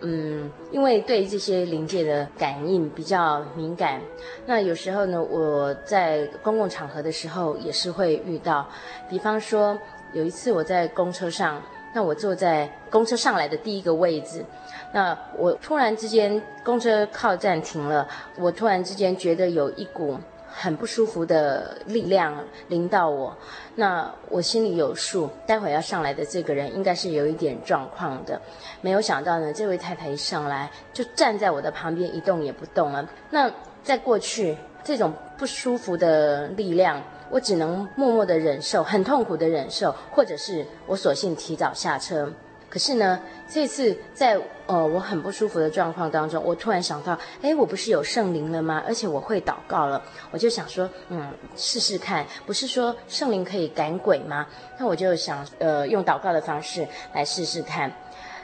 [0.00, 4.00] 嗯，因为对这些灵界的感应比较敏感，
[4.46, 8.68] 那有时候呢，我在公共场合的时候也是会遇到。
[9.08, 9.76] 比方说，
[10.12, 11.60] 有一次我在公车上，
[11.92, 14.44] 那我坐在公车上来的第一个位置，
[14.92, 18.06] 那我突然之间公车靠站停了，
[18.38, 20.18] 我突然之间觉得有一股。
[20.54, 23.34] 很不舒服的力量临到我，
[23.76, 28.38] 那我心里有数，待会要上来的这个人应该是有一点状况的。
[28.82, 33.08] 没有想到呢，这位太太一上来就站在我的旁边，一动也不动了。
[33.30, 33.50] 那
[33.82, 42.30] 在过去，这种不舒服的力量，我只能默默的忍受，很痛苦的忍受，或者是我索性提早下车。
[42.72, 48.82] 可是呢，这次在呃我很不舒服的状况当中，我突然想到，哎，我不是有圣灵了吗？
[48.86, 52.24] 而且我会祷告了，我就想说，嗯，试试看。
[52.46, 54.46] 不是说圣灵可以赶鬼吗？
[54.78, 57.92] 那我就想，呃，用祷告的方式来试试看。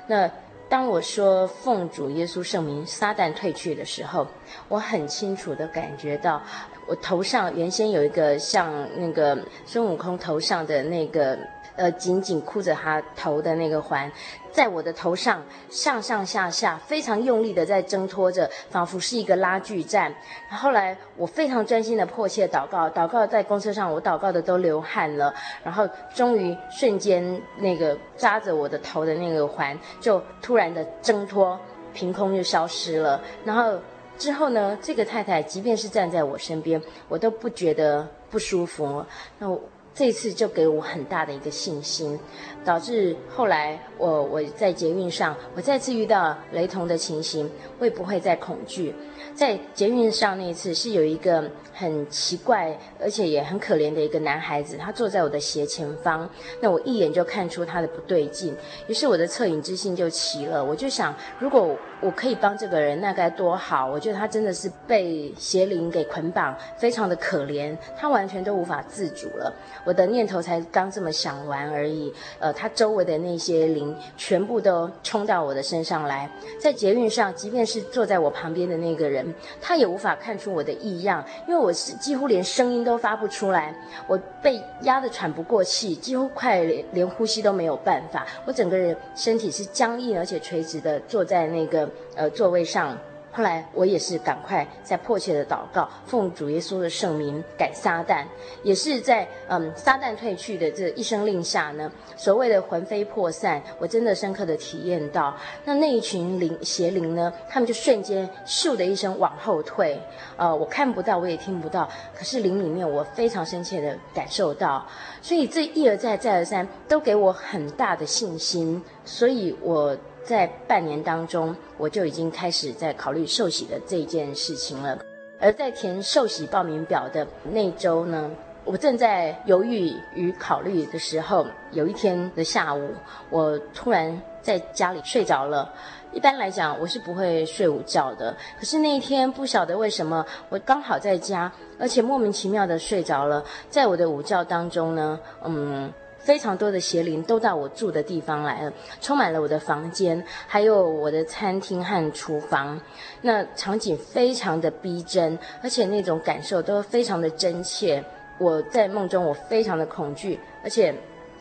[0.07, 0.31] 那
[0.69, 4.27] 当我说奉主耶稣圣名，撒旦退去的时候，
[4.69, 6.43] 我很清楚地感觉到，
[6.87, 11.39] 我头上原先有一个像那个孙悟空头上的那个。
[11.79, 14.11] 呃，紧紧箍着他头的那个环，
[14.51, 20.13] 在我的头上上上下下非常用力的在挣脱着，仿佛是一个拉锯战。
[20.51, 25.33] 后来我非常专心的迫切祷告，祷告在公车上，我祷告的都流汗了。
[25.63, 31.57] 然后终于瞬间，那个扎着我的头的那个环就突然的挣脱，
[31.95, 33.23] 凭空就消失了。
[33.45, 33.79] 然后
[34.19, 39.07] 之后呢，这个太太即便是站在我身边，我都不觉得不舒服。
[39.39, 39.61] 那我。
[39.99, 42.17] 这次就给我很大的一个信心，
[42.65, 48.95] 导致后来我我在捷运上，我再次遇到雷同的情形，我也不会再恐惧。
[49.35, 56.31] 在捷运上那一次是有一个很奇怪而且也很可怜的一个男孩子，他坐在我的斜前方，
[56.61, 58.55] 那我一眼就看出他的不对劲，
[58.87, 63.91] 于是我的恻隐之心就起了，我就想，如果我可以帮这个人，那该多好！
[63.91, 69.53] 我觉得他真的是被邪灵给捆绑，非常的可怜，他完全都无法自主了。
[69.85, 76.31] 我的念头才刚这么想完而已，呃，他周围的那些灵全部都冲到我的身上来，
[76.61, 83.75] 在捷运上，即便是坐在我旁边的那个人，他也无法看出我的异样，因为我是几乎连声音都发不出来，
[84.07, 91.88] 我被压得喘不过气，几乎快连连呼吸都没有办法，我整个人身体是僵硬而且垂直的坐在那个。
[92.15, 92.97] 呃，座位上，
[93.31, 98.25] 后来我也是赶快在迫切的祷告，奉主耶稣的圣名赶撒旦，
[98.65, 110.01] 也是在嗯撒旦退去的这一声令下呢，所谓的魂飞魄散，我真的深刻的体验到，那那一群灵邪灵呢，他们就瞬间咻的一声往后退，
[110.37, 114.85] 呃，我看不到，我也听不到，可是灵里面我非常深切的感受到，
[115.23, 119.97] 所以这一而再再而三都给我很大的信心，所以我。
[120.29, 124.99] 在半年当中，我就已经开始在考虑受洗的这件事情了。
[125.41, 128.31] 而在填受洗报名表的那周呢，
[128.63, 132.91] 我正在犹豫与考虑的时候，有一天的下午，
[133.31, 135.73] 我突然在家里睡着了。
[136.13, 138.37] 一般来讲，我是不会睡午觉的。
[138.59, 141.51] 可是那一天，不晓得为什么，我刚好在家，
[141.81, 143.43] 而且莫名其妙的睡着了。
[143.71, 145.91] 在我的午觉当中呢，嗯。
[146.19, 152.81] 非常多的邪灵都到我住的地方来了，充满了我的房间，还有我的餐厅和厨房。
[153.23, 158.05] 那场景非常的逼真，而且那种感受都非常的真切。
[158.39, 160.95] 我在梦中，我非常的恐惧，而且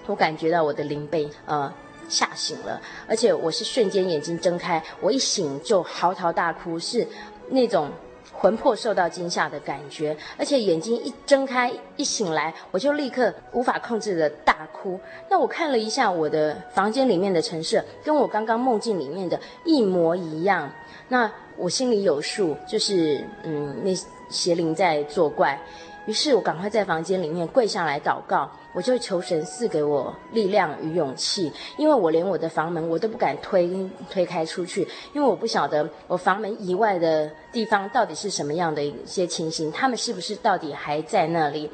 [0.06, 1.72] 我感觉到我的灵被呃
[2.08, 7.06] 吓醒了，而且我是瞬间眼睛睁开，我一醒就嚎啕大哭，是
[7.50, 7.92] 那种。
[8.40, 15.00] 魂魄受到惊吓的感觉，而且眼睛一睁开，一醒来，我就立刻无法控制的大哭。
[15.28, 20.72] 那我看了一下我的房间里面的陈设，跟我刚刚梦境里面的一模一样。
[21.10, 23.92] 那我心里有数，就是嗯，那
[24.30, 25.60] 邪灵在作怪。
[26.08, 33.70] 于是我赶快在房间里面跪下来祷告，我就求神赐给我力量与勇气，因为我连我的房门我都不敢推
[34.10, 41.70] 推开出去，因为我不晓得我房门以外的地方到底是什么样的一些情形，他们是不是到底还在那里，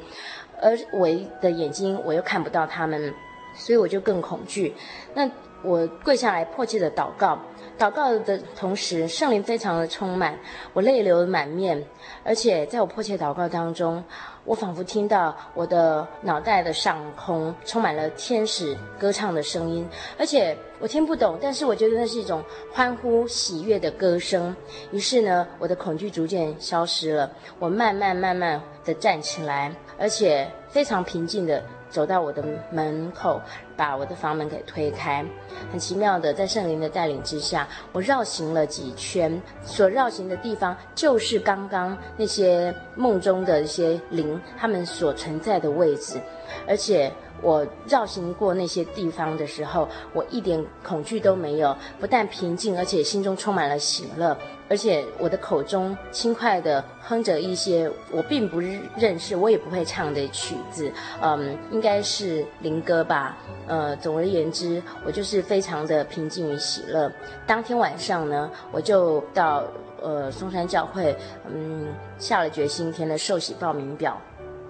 [0.60, 1.08] 而我
[1.40, 3.14] 的眼睛我又看不到他们，
[3.54, 4.74] 所以我就更恐惧。
[5.14, 5.30] 那
[5.62, 7.38] 我跪下来迫切的祷告，
[7.78, 10.38] 祷告的同时，圣灵非常的充满，
[10.72, 11.84] 我泪流满面，
[12.22, 14.02] 而且在我迫切祷告当中，
[14.44, 19.86] 我仿佛听到我的脑袋的上空充满了天使歌唱的声音，
[20.18, 24.54] 而且我听不懂，但是我觉得那是一种欢呼喜悦的歌声。
[24.92, 31.62] 于是呢，我的恐惧逐渐消失了，我慢慢慢慢的站起来，而且非常平静的。
[31.94, 32.42] 走到我的
[32.72, 33.40] 门口，
[33.76, 35.24] 把我的房门给推开。
[35.70, 39.40] 很奇妙的，在圣灵的带领之下，我绕行了几圈。
[39.62, 46.20] 所绕行的地方，就是刚刚那些梦中的一些灵，他们所存在的位置，
[46.66, 47.12] 而且。
[47.42, 54.34] 我绕行过那些地方的时候，我一点恐惧都没有，不但平静，而且心中充满了喜乐，
[54.68, 58.60] 而且我的口中轻快地哼着一些我并不
[58.96, 60.90] 认识、我也不会唱的曲子，
[61.20, 63.36] 嗯，应该是灵歌吧。
[63.66, 67.12] 呃，总而言之，我就是非常的平静与喜乐。
[67.46, 69.64] 当天晚上呢，我就到
[70.02, 71.16] 呃松山教会，
[71.52, 71.88] 嗯，
[72.18, 74.20] 下了决心填了受洗报名表。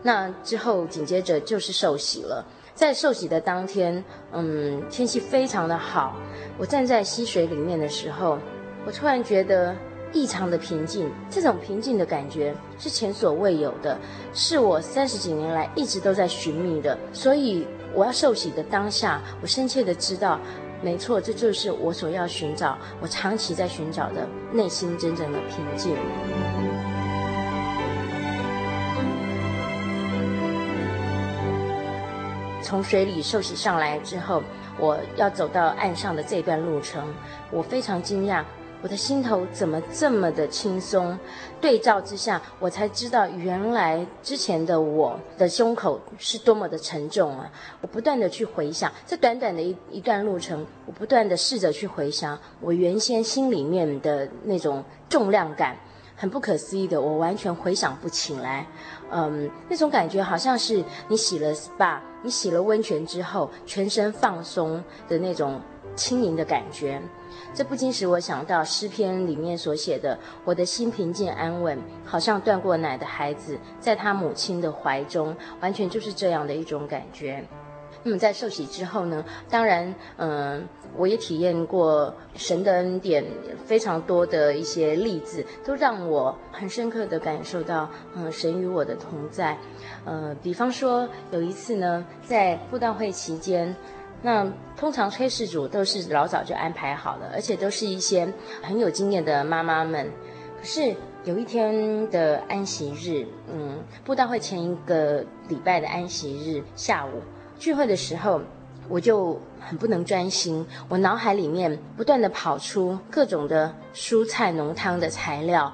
[0.03, 2.45] 那之后紧接着就是受洗了。
[2.75, 6.17] 在受洗的当天，嗯，天气非常的好。
[6.59, 8.37] 我站在溪水里面的时候，
[8.87, 9.75] 我突然觉得
[10.13, 11.11] 异常的平静。
[11.31, 13.99] 这种平静的感觉是前所未有的，
[14.33, 16.97] 是我三十几年来一直都在寻觅的。
[17.13, 20.39] 所以我要受洗的当下，我深切的知道，
[20.83, 25.97] 没错，这就是我所要寻找、我长期在寻找的内心真正的平静。
[32.63, 34.43] 从水里受洗上来之后，
[34.79, 37.03] 我要走到岸上的这段路程，
[37.51, 38.43] 我非常惊讶，
[38.85, 41.19] 我的心头怎么这么的轻松？
[41.59, 47.51] 对照之下，我才知道原来之前的我的胸口是多么的沉重啊！
[47.81, 55.75] 我不断的去回想，这短短的一一段路程，我不断的试着去回想我原先心里面的那种重量感。
[56.15, 58.67] 很不可思议的，我完全回想不起来。
[59.11, 65.59] 嗯，那种感觉好像是你洗了 SPA，你洗了温泉之后，全身放松的那种
[65.97, 67.01] 轻盈的感觉。
[67.55, 77.45] 这不禁使我想到诗篇里面所写的：“我的心平静安稳，好像断过奶的孩子，在他母亲的怀中。”完全就是这样的一种感觉。
[78.03, 80.67] 那么在受洗之后呢，当然，嗯。
[80.97, 83.25] 我也体验过神的恩典，
[83.67, 89.59] 非常多的一些例子，都让我很深刻的感受到，嗯，神与我的同在。
[90.05, 93.75] 呃，比方说有一次呢，在布道会期间，
[94.25, 98.27] 那通常炊事组都是老早就安排好了，而且都是一些
[98.63, 100.11] 很有经验的妈妈们。
[100.59, 107.21] 可是有一天的安息日，嗯，布道会前一个礼拜的安息日下午
[107.59, 108.41] 聚会的时候。
[108.87, 115.73] 我就很不能专心，我脑海里面不断地跑出各种的蔬菜浓汤的材料，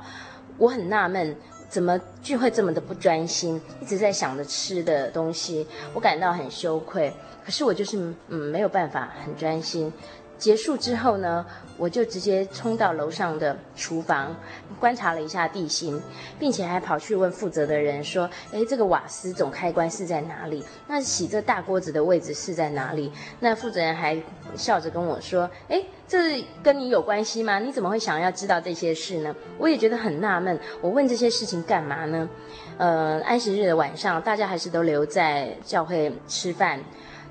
[0.57, 1.37] 我很纳闷，
[1.71, 5.65] 怎么聚会这么的不专心，一直在想着吃的东西，
[5.95, 7.13] 我感到很羞愧。
[7.45, 7.97] 可是我就是
[8.29, 9.91] 嗯没有办法很专心。
[10.37, 11.47] 结束之后呢，
[11.81, 14.37] 我就直接冲到楼上的厨房，
[14.79, 15.99] 观察了一下地形，
[16.39, 20.63] 并且还跑去问负责的人说：“诶，这个瓦斯总开关是在哪里？
[20.87, 23.11] 那洗这大锅子的位置是在哪里？”
[23.41, 24.23] 那负责人还
[24.55, 27.59] 笑着跟我说：“诶，这跟你有关系吗？
[27.59, 32.29] 你怎么会想要知道这些事呢？”我也觉得很纳闷，我问这些事情干嘛呢？
[32.77, 36.79] 呃，安息日的晚上，大家还是都留在教会吃饭。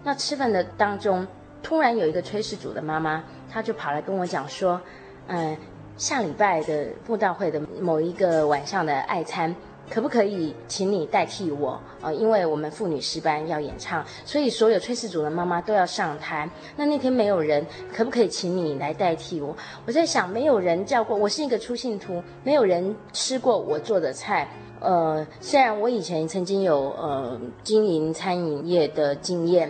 [0.03, 1.27] 那吃饭的当中，
[1.61, 4.79] 突然有一个炊事组的妈妈，她就跑来跟我讲说，
[5.27, 5.57] 嗯，
[5.97, 9.53] 下礼拜的布道会的某一个晚上的爱餐，
[9.89, 11.79] 可不可以请你代替我？
[12.01, 16.49] 呃，因为我们妇女诗班要演唱，所以所有炊事组的妈妈都要上台。
[16.77, 19.55] 那那天没有人，可不可以请你来代替我？
[19.85, 24.47] 我在想，没有人叫过，我是一个出信徒，没有人吃过我做的菜。
[24.79, 29.69] 呃，虽然我以前曾经有呃经营餐饮业的经验。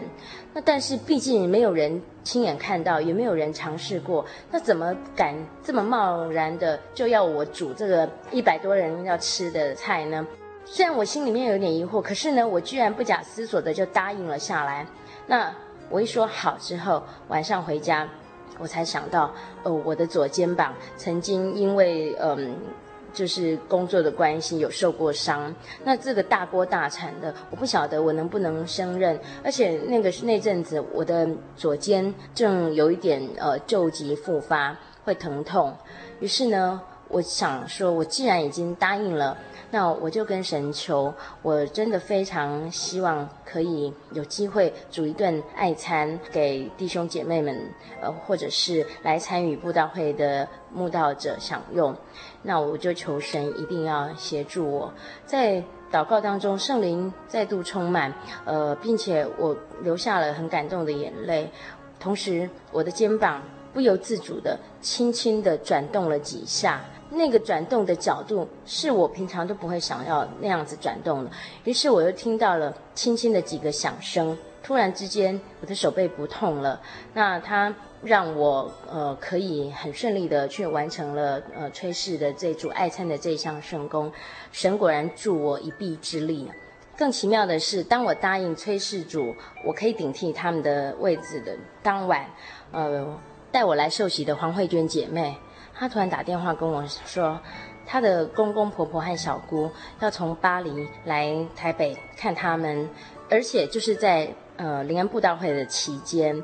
[0.53, 10.25] 那但是毕竟没有人亲眼看到，也没有人尝试过，那怎么敢这么贸然的就要我煮这个一百多人要吃的菜呢？
[10.65, 14.85] 虽然我心里面有点疑惑，可是呢，我居然不假思索的就答应了下来。
[15.27, 15.53] 那
[15.89, 18.07] 我一说好之后，晚上回家，
[18.57, 19.33] 我才想到，
[19.63, 22.55] 哦，我的左肩膀曾经因为嗯。
[23.13, 25.53] 就是工作的关系有受过伤，
[25.83, 29.19] 那这个大锅大铲的，我不晓得我能不能胜任。
[29.43, 35.75] 而且那个那阵子我的左肩正有一点呃旧疾复发，会疼痛。
[36.19, 39.37] 于是呢，我想说，我既然已经答应了。
[39.71, 47.55] 那我就跟神求，我真的非常希望可以有机会煮一顿爱餐给弟兄姐妹们，
[48.01, 51.95] 呃，或者是来参与布道会的慕道者享用。
[52.41, 54.93] 那我就求神一定要协助我，
[55.25, 58.13] 在祷告当中，圣灵再度充满，
[58.45, 61.51] 呃，并且我流下了很感动的眼泪，
[61.99, 63.43] 同时我的肩膀
[63.73, 66.81] 不由自主地轻轻地转动了几下。
[67.11, 71.31] 那个转动的角度是我平常都不会想要那样子转动的，
[71.63, 76.79] 于是我又听到了轻轻的几个响声，突然之间我的手背不痛了。
[77.13, 84.11] 那它让我呃可以很顺利的去完成了呃炊事的这组爱餐的这项圣工，
[84.51, 86.49] 神果然助我一臂之力。
[86.95, 89.35] 更奇妙的是，当我答应炊事主
[89.65, 92.29] 我可以顶替他们的位置的当晚，
[92.71, 93.17] 呃
[93.51, 95.35] 带我来受洗的黄慧娟姐妹。
[95.79, 97.39] 他突然打电话跟我说，
[97.85, 99.71] 他的公公婆婆和小姑
[100.01, 102.89] 要从巴黎来台北看他们，
[103.29, 106.43] 而且就是在呃灵恩布道会的期间，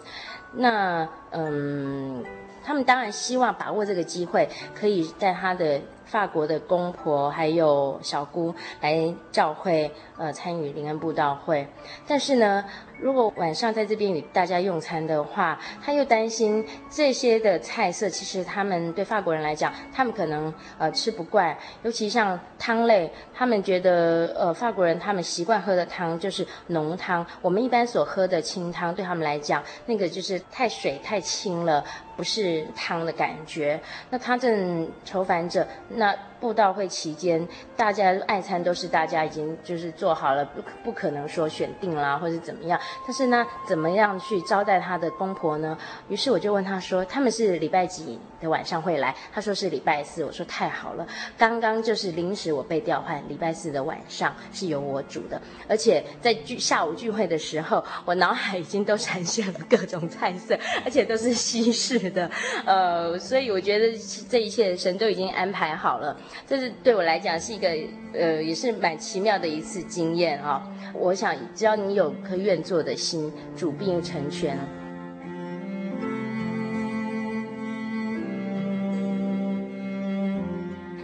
[0.53, 2.23] 那嗯，
[2.63, 5.81] 他们当然希望把握这个机会，可以带他的。
[6.05, 11.67] 法国的公婆还有小姑来教会，呃，参与灵恩布道会。
[12.07, 12.63] 但是呢，
[12.99, 21.57] 如果晚上在这边与大家用餐的话，他又担心这些的菜色，其实他们对法国人来讲，他们可能呃吃不惯。
[21.83, 31.83] 尤其像汤类，他们觉得呃法国人他们习惯喝的汤就是浓汤，我们一般所喝的清汤对他们来讲，那个就是太水太清了。
[32.15, 33.77] 不是汤的感觉，
[34.09, 35.67] 那他正愁烦着。
[35.89, 42.79] 那布道会期间，大家爱餐都是大家已经就是做好了，不不可能说选定啦，或者怎么样。
[43.05, 45.77] 但是呢，怎么样去招待他的公婆呢？
[46.09, 50.23] 于是我就问他说：“他们是礼拜几的晚上会来？”他说是礼拜四。
[50.23, 51.05] 我说太好了，
[51.37, 61.95] 刚刚就是临时我被调换，礼拜四的晚上是由我煮的，而且在聚下午聚会的时候，我脑海已经都闪现了各种菜色， 而且都是西式。
[62.11, 62.29] 的，
[62.65, 63.97] 呃，所以我觉得
[64.29, 66.15] 这一切神都已经安排好了，
[66.47, 67.67] 这是对我来讲是一个，
[68.13, 70.67] 呃，也是蛮奇妙的一次经验啊。
[70.93, 74.57] 我想，只要你有颗愿做的心，主必成全。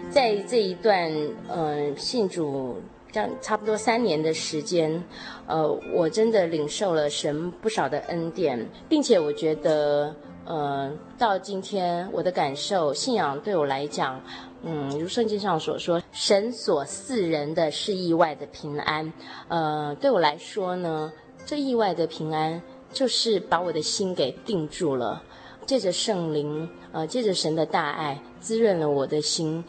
[0.09, 1.11] 在这一段，
[1.47, 5.03] 呃，信主这样差不多三年的时间，
[5.47, 10.15] 呃，我真的领受了神不少的恩典，并且我觉得。
[10.51, 14.21] 呃，到今天我的感受，信仰对我来讲，
[14.63, 19.13] 嗯，如圣经上所说，神所赐人的是意外的平安。
[19.47, 21.09] 呃，对我来说呢，
[21.45, 25.23] 这意外的平安就是把我的心给定住了，
[25.65, 29.63] 借着圣灵，呃，借着神的大爱滋润了我的心。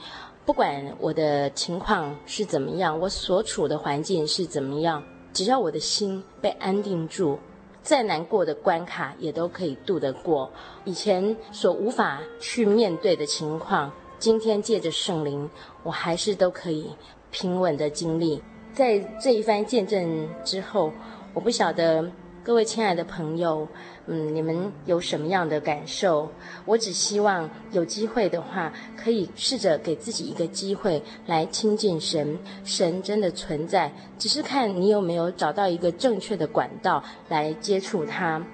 [0.45, 5.01] 不管我的情况是怎么样，我所处的环境是怎么样，
[5.33, 7.39] 只要我的心被安定住。
[7.83, 10.51] 再难过的关卡也都可以度得过，
[10.85, 15.51] 以前所无法去面对的情况，今天借着圣灵，
[15.83, 16.91] 我还是都可以
[17.31, 18.43] 平稳的经历。
[18.73, 20.93] 在这一番见证之后，
[21.35, 22.11] 我不晓得。
[22.45, 23.69] 各位亲爱的朋友，
[24.07, 26.29] 嗯，你们有什么样的感受？
[26.65, 32.37] 我只希望有机会的话，可以试着给自己一个机会来亲近神。
[32.65, 38.45] 神真的存在，只是看你有没有找到一个正确的管道来接触他。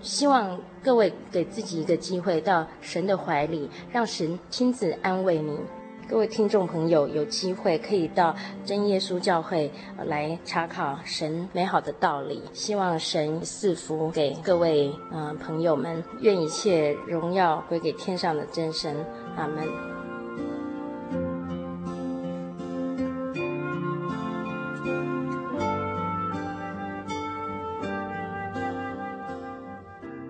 [0.00, 5.58] 希望各位给自己一个机会，到神的怀里，让神亲自安慰你。
[6.06, 8.34] 各位听众朋友，有机会可以到
[8.64, 9.72] 真耶稣教会
[10.06, 12.42] 来查考神美好的道理。
[12.52, 18.94] 希望神赐福给各位嗯、朋友们，愿一切荣耀归给天上的真神。
[19.36, 19.66] 阿门。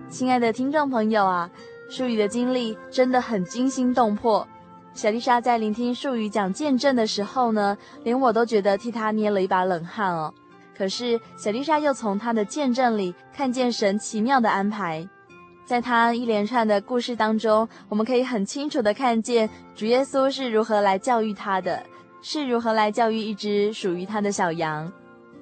[0.09, 1.51] 亲爱的听众朋友啊，
[1.89, 4.47] 书宇的经历真的很惊心动魄。
[4.95, 10.33] 小丽莎在聆听术语讲见证的时候呢，连我都觉得替她捏了一把冷汗哦。
[10.75, 15.05] 可是小丽莎又从她的见证里看见神奇妙的安排，
[15.65, 21.83] 在他一连串的故事当中，我们可以很清楚的看见主耶稣是如何来教育他的，
[22.21, 24.89] 是如何来教育一只属于他的小羊。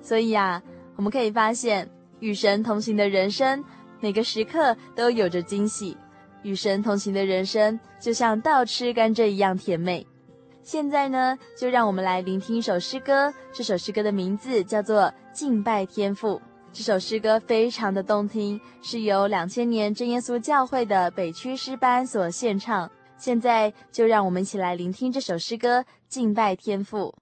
[0.02, 0.60] 所以啊，
[0.96, 1.88] 我们可以发现，
[2.20, 3.64] 与神同行的人生，
[4.00, 5.96] 每个时刻都有着惊喜。
[6.44, 10.06] 与神同行的人生，就像倒吃甘蔗一样甜美。
[10.62, 13.34] 现在呢，就让我们来聆听一首诗歌。
[13.52, 15.02] 这首诗歌的名字叫做
[15.34, 16.36] 《敬拜天赋》。
[16.72, 22.90] 这首诗歌非常的动听，是由两千年真耶稣教会的北区诗班所献唱。
[23.18, 27.14] 现在就让我们一起来聆听这首诗歌《敬拜天赋》。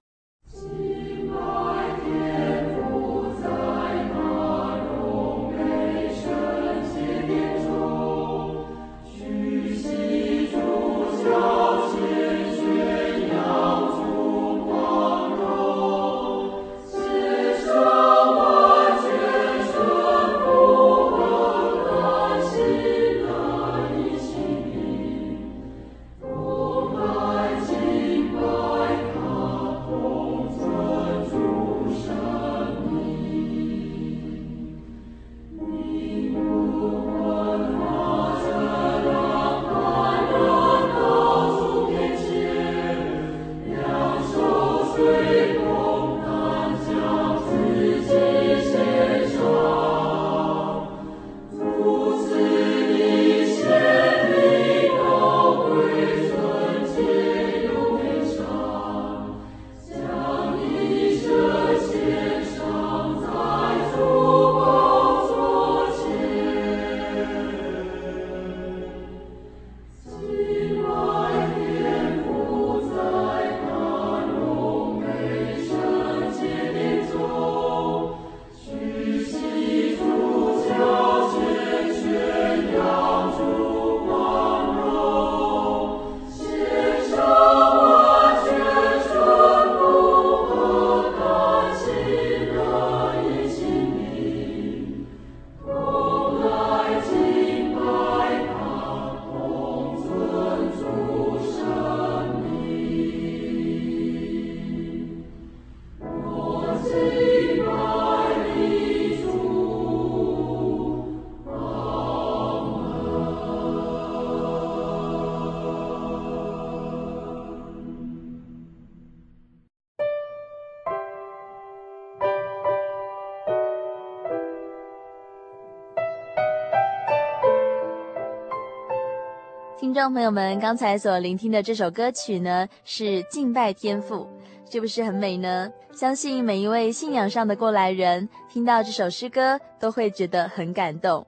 [129.92, 134.26] 听众朋友们，刚才所聆听的这首歌曲呢，是《敬拜天赋》，
[134.72, 135.70] 是不是很美呢？
[135.92, 141.26] 相信每一位信仰上的过来人，听到这首诗歌都会觉得很感动。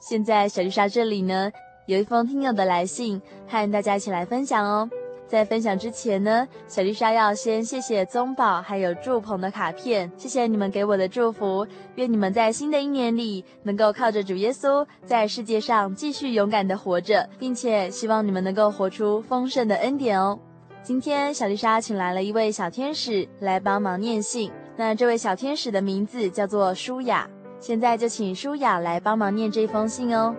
[0.00, 1.52] 现在小丽莎这里呢，
[1.86, 4.88] 有一封听友的来信，和大家一起来分享哦。
[5.28, 11.66] 在分享之前呢，小丽莎要先谢谢宗宝还有祝鹏的卡片，谢谢你们给我的祝福。
[11.96, 20.38] 愿你们在新的一年里能够靠着主耶稣，在世界上继续勇敢地活着，并且希望你们能够活出丰盛的恩典哦。
[20.82, 27.28] 今天小丽莎请来了一位小天使来帮忙念信，那这位小天使的名字叫做舒雅。
[27.60, 30.34] 现在就请舒雅来帮忙念这封信哦。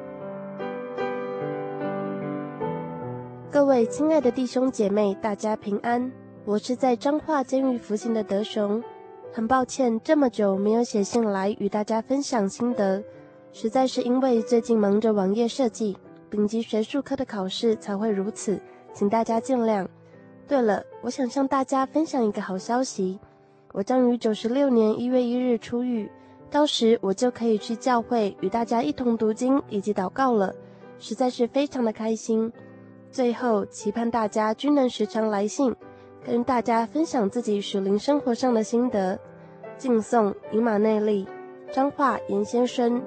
[3.51, 6.11] 各位亲爱的弟兄姐妹，大家平安。
[6.45, 8.81] 我是在彰化监狱服刑的德雄，
[9.33, 13.03] 很抱歉这么久没有写信来与大家分享心得，
[13.51, 15.97] 实在是因为最近忙着网页设计、
[16.29, 18.61] 丙级学术科的考试才会如此，
[18.93, 19.87] 请大家见谅。
[20.47, 23.19] 对了，我想向大家分享一个好消息，
[23.73, 26.07] 我将于九十六年一月一日出狱，
[26.51, 30.53] 到时我就可以去教会与大家一同读经以及祷告了，
[30.99, 32.53] 实在是非常的开心。
[33.11, 35.75] 最后，期盼大家均能时常来信，
[36.23, 39.19] 跟大家分享自己属灵生活上的心得。
[39.77, 41.27] 敬送以马内利，
[41.71, 43.01] 彰化严先生。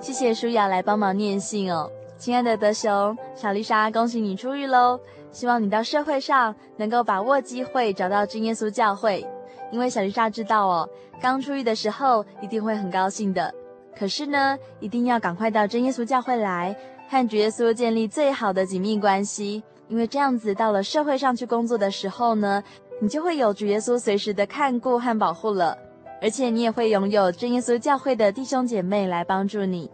[0.00, 4.98] 谢谢舒雅来帮忙念信哦，亲爱的德雄，小丽莎恭喜你出狱喽！
[5.30, 9.24] 希望你到社会上能够把握机会，找到真耶稣教会，
[9.70, 10.88] 因为小丽莎知道哦，
[11.20, 13.54] 刚出狱的时候一定会很高兴的。
[13.98, 16.76] 可是呢，一定要赶快到真耶稣教会来，
[17.08, 22.62] 和主耶稣建立最好的紧密关系，因为这样子到了社会上去工作的时候呢，
[23.00, 25.76] 你就会有主耶稣随时的看顾和保护了，
[26.20, 29.90] 而且你也会拥有真耶稣教会的弟兄姐妹来帮助你。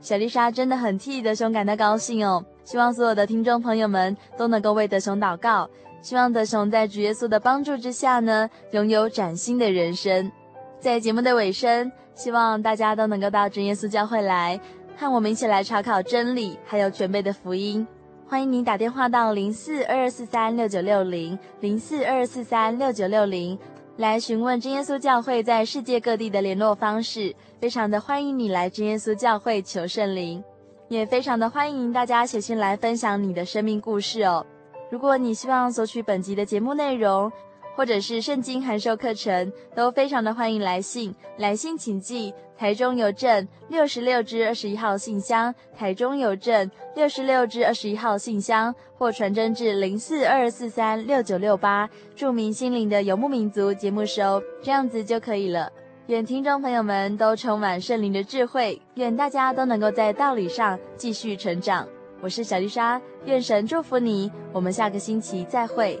[0.00, 5.68] 小丽莎真的很替德雄感到高兴哦，希望所有的听众朋友们都能够为德雄祷告，
[6.00, 10.32] 希望德雄在主耶稣的帮助之下呢，拥有崭新的人生。
[10.80, 14.60] 在节目的尾声，希望大家都能够到真耶稣教会来，
[14.96, 17.86] 和我们一起来查考真理，还有全备的福音。
[18.26, 23.58] 欢迎您打电话到零四二二四三六九六零零四二二四三六九六零
[23.96, 27.34] 来询问真耶稣教会在世界各地的联络方式。
[27.60, 30.42] 非常的欢迎你来真耶稣教会求圣灵，
[30.88, 34.44] 也非常的欢迎大家写信来分享你的生命故事哦。
[34.90, 37.30] 如果你希望索取本集的节目内容，
[37.74, 41.14] 或者是圣经函授课程，都非常的欢迎来信。
[41.38, 55.72] 来信请寄台中邮政六十六至二十一号信箱，台中邮政六十六至二十一号信箱，或传真至零四二四三六九六八，注明心灵的游牧民族节目收，这样子就可以了。
[56.08, 61.88] 愿听众朋友们都充满圣灵的智慧，愿大家都能够在道理上继续成长。
[62.20, 66.00] 我是小丽莎，愿神祝福你，我们下个星期再会。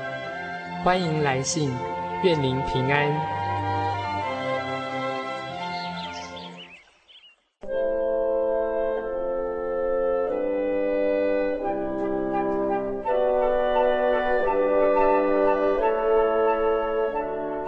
[0.83, 1.71] 欢迎来信，
[2.23, 3.13] 愿您平安。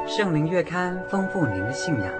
[0.08, 2.12] 圣灵月刊丰富您的信仰，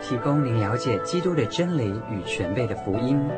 [0.00, 3.30] 提供您了解基督的真理与全备的福音。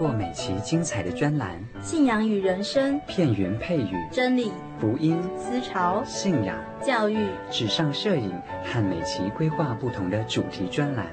[0.00, 7.18] 过每期精彩的专栏，信仰与人生，片语配语，真理、福音、思潮、信仰、教育、
[7.50, 8.32] 纸上摄影
[8.64, 11.04] 和每期规划不同的主题专栏，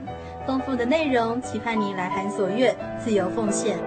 [0.46, 3.78] 丰富的内容，期盼你来函所阅，自由奉献。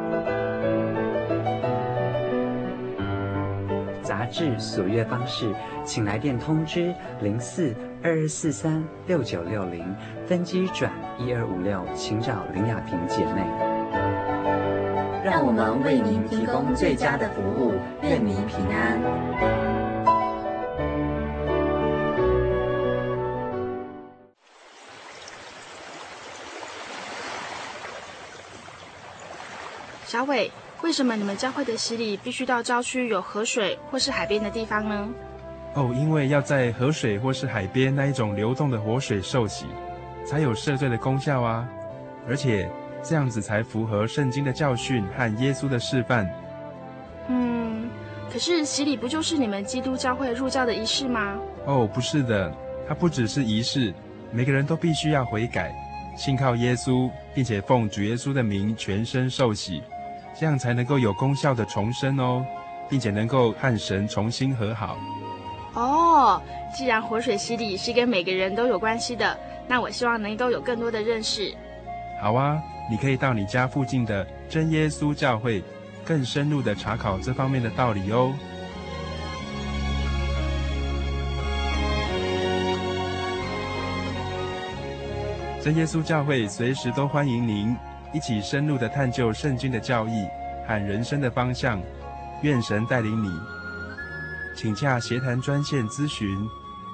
[4.03, 5.51] 杂志所阅方式，
[5.83, 9.83] 请来电通知零四二二四三六九六零，
[10.27, 13.70] 分机转一二五六，请找林雅萍姐妹。
[15.23, 18.99] 让我们为您提供最佳的服务，愿您平安。
[30.07, 30.51] 小伟，
[30.83, 35.09] 为什么你们教会的洗礼必须到郊区有河水或是海边的地方呢？
[35.75, 39.67] 哦，因为要在河水或是海边那一种流动的活水受洗，
[40.27, 41.69] 才有赦罪的功效啊，
[42.27, 42.67] 而且。
[43.03, 46.29] 这样子才符合圣经的教训和耶稣的示范。
[47.29, 47.89] 嗯，
[48.31, 51.37] 可是洗礼不就是你们基督教会入教的仪式吗？
[51.67, 52.53] 哦，不是的，
[52.89, 53.95] 它不只是仪式，
[54.31, 55.73] 每个人都必须要悔改，
[56.17, 59.83] 信靠耶稣，并且奉主耶稣的名全身受洗，
[60.39, 62.45] 这样才能够有功效的重生哦，
[62.89, 64.99] 并且能够和神重新和好。
[65.75, 66.43] 哦，
[66.77, 69.39] 既然活水洗礼是跟每个人都有关系的，
[69.69, 71.55] 那我希望能够有更多的认识。
[72.21, 72.61] 好啊。
[72.91, 75.63] 你可以到你家附近的真耶稣教会，
[76.05, 78.35] 更深入的查考这方面的道理哦。
[85.63, 87.77] 真耶稣教会随时都欢迎您
[88.13, 90.27] 一起深入的探究圣经的教义
[90.67, 91.81] 和人生的方向。
[92.43, 93.31] 愿神带领你，
[94.57, 96.27] 请洽协谈专线咨询：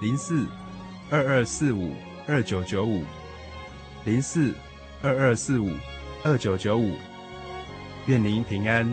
[0.03, 0.45] 零四
[1.11, 1.95] 二二四五
[2.27, 3.03] 二九九五
[4.05, 4.53] 零四。
[5.07, 5.71] 二二四五
[6.25, 6.97] 二九九五，
[8.07, 8.85] 愿您平安。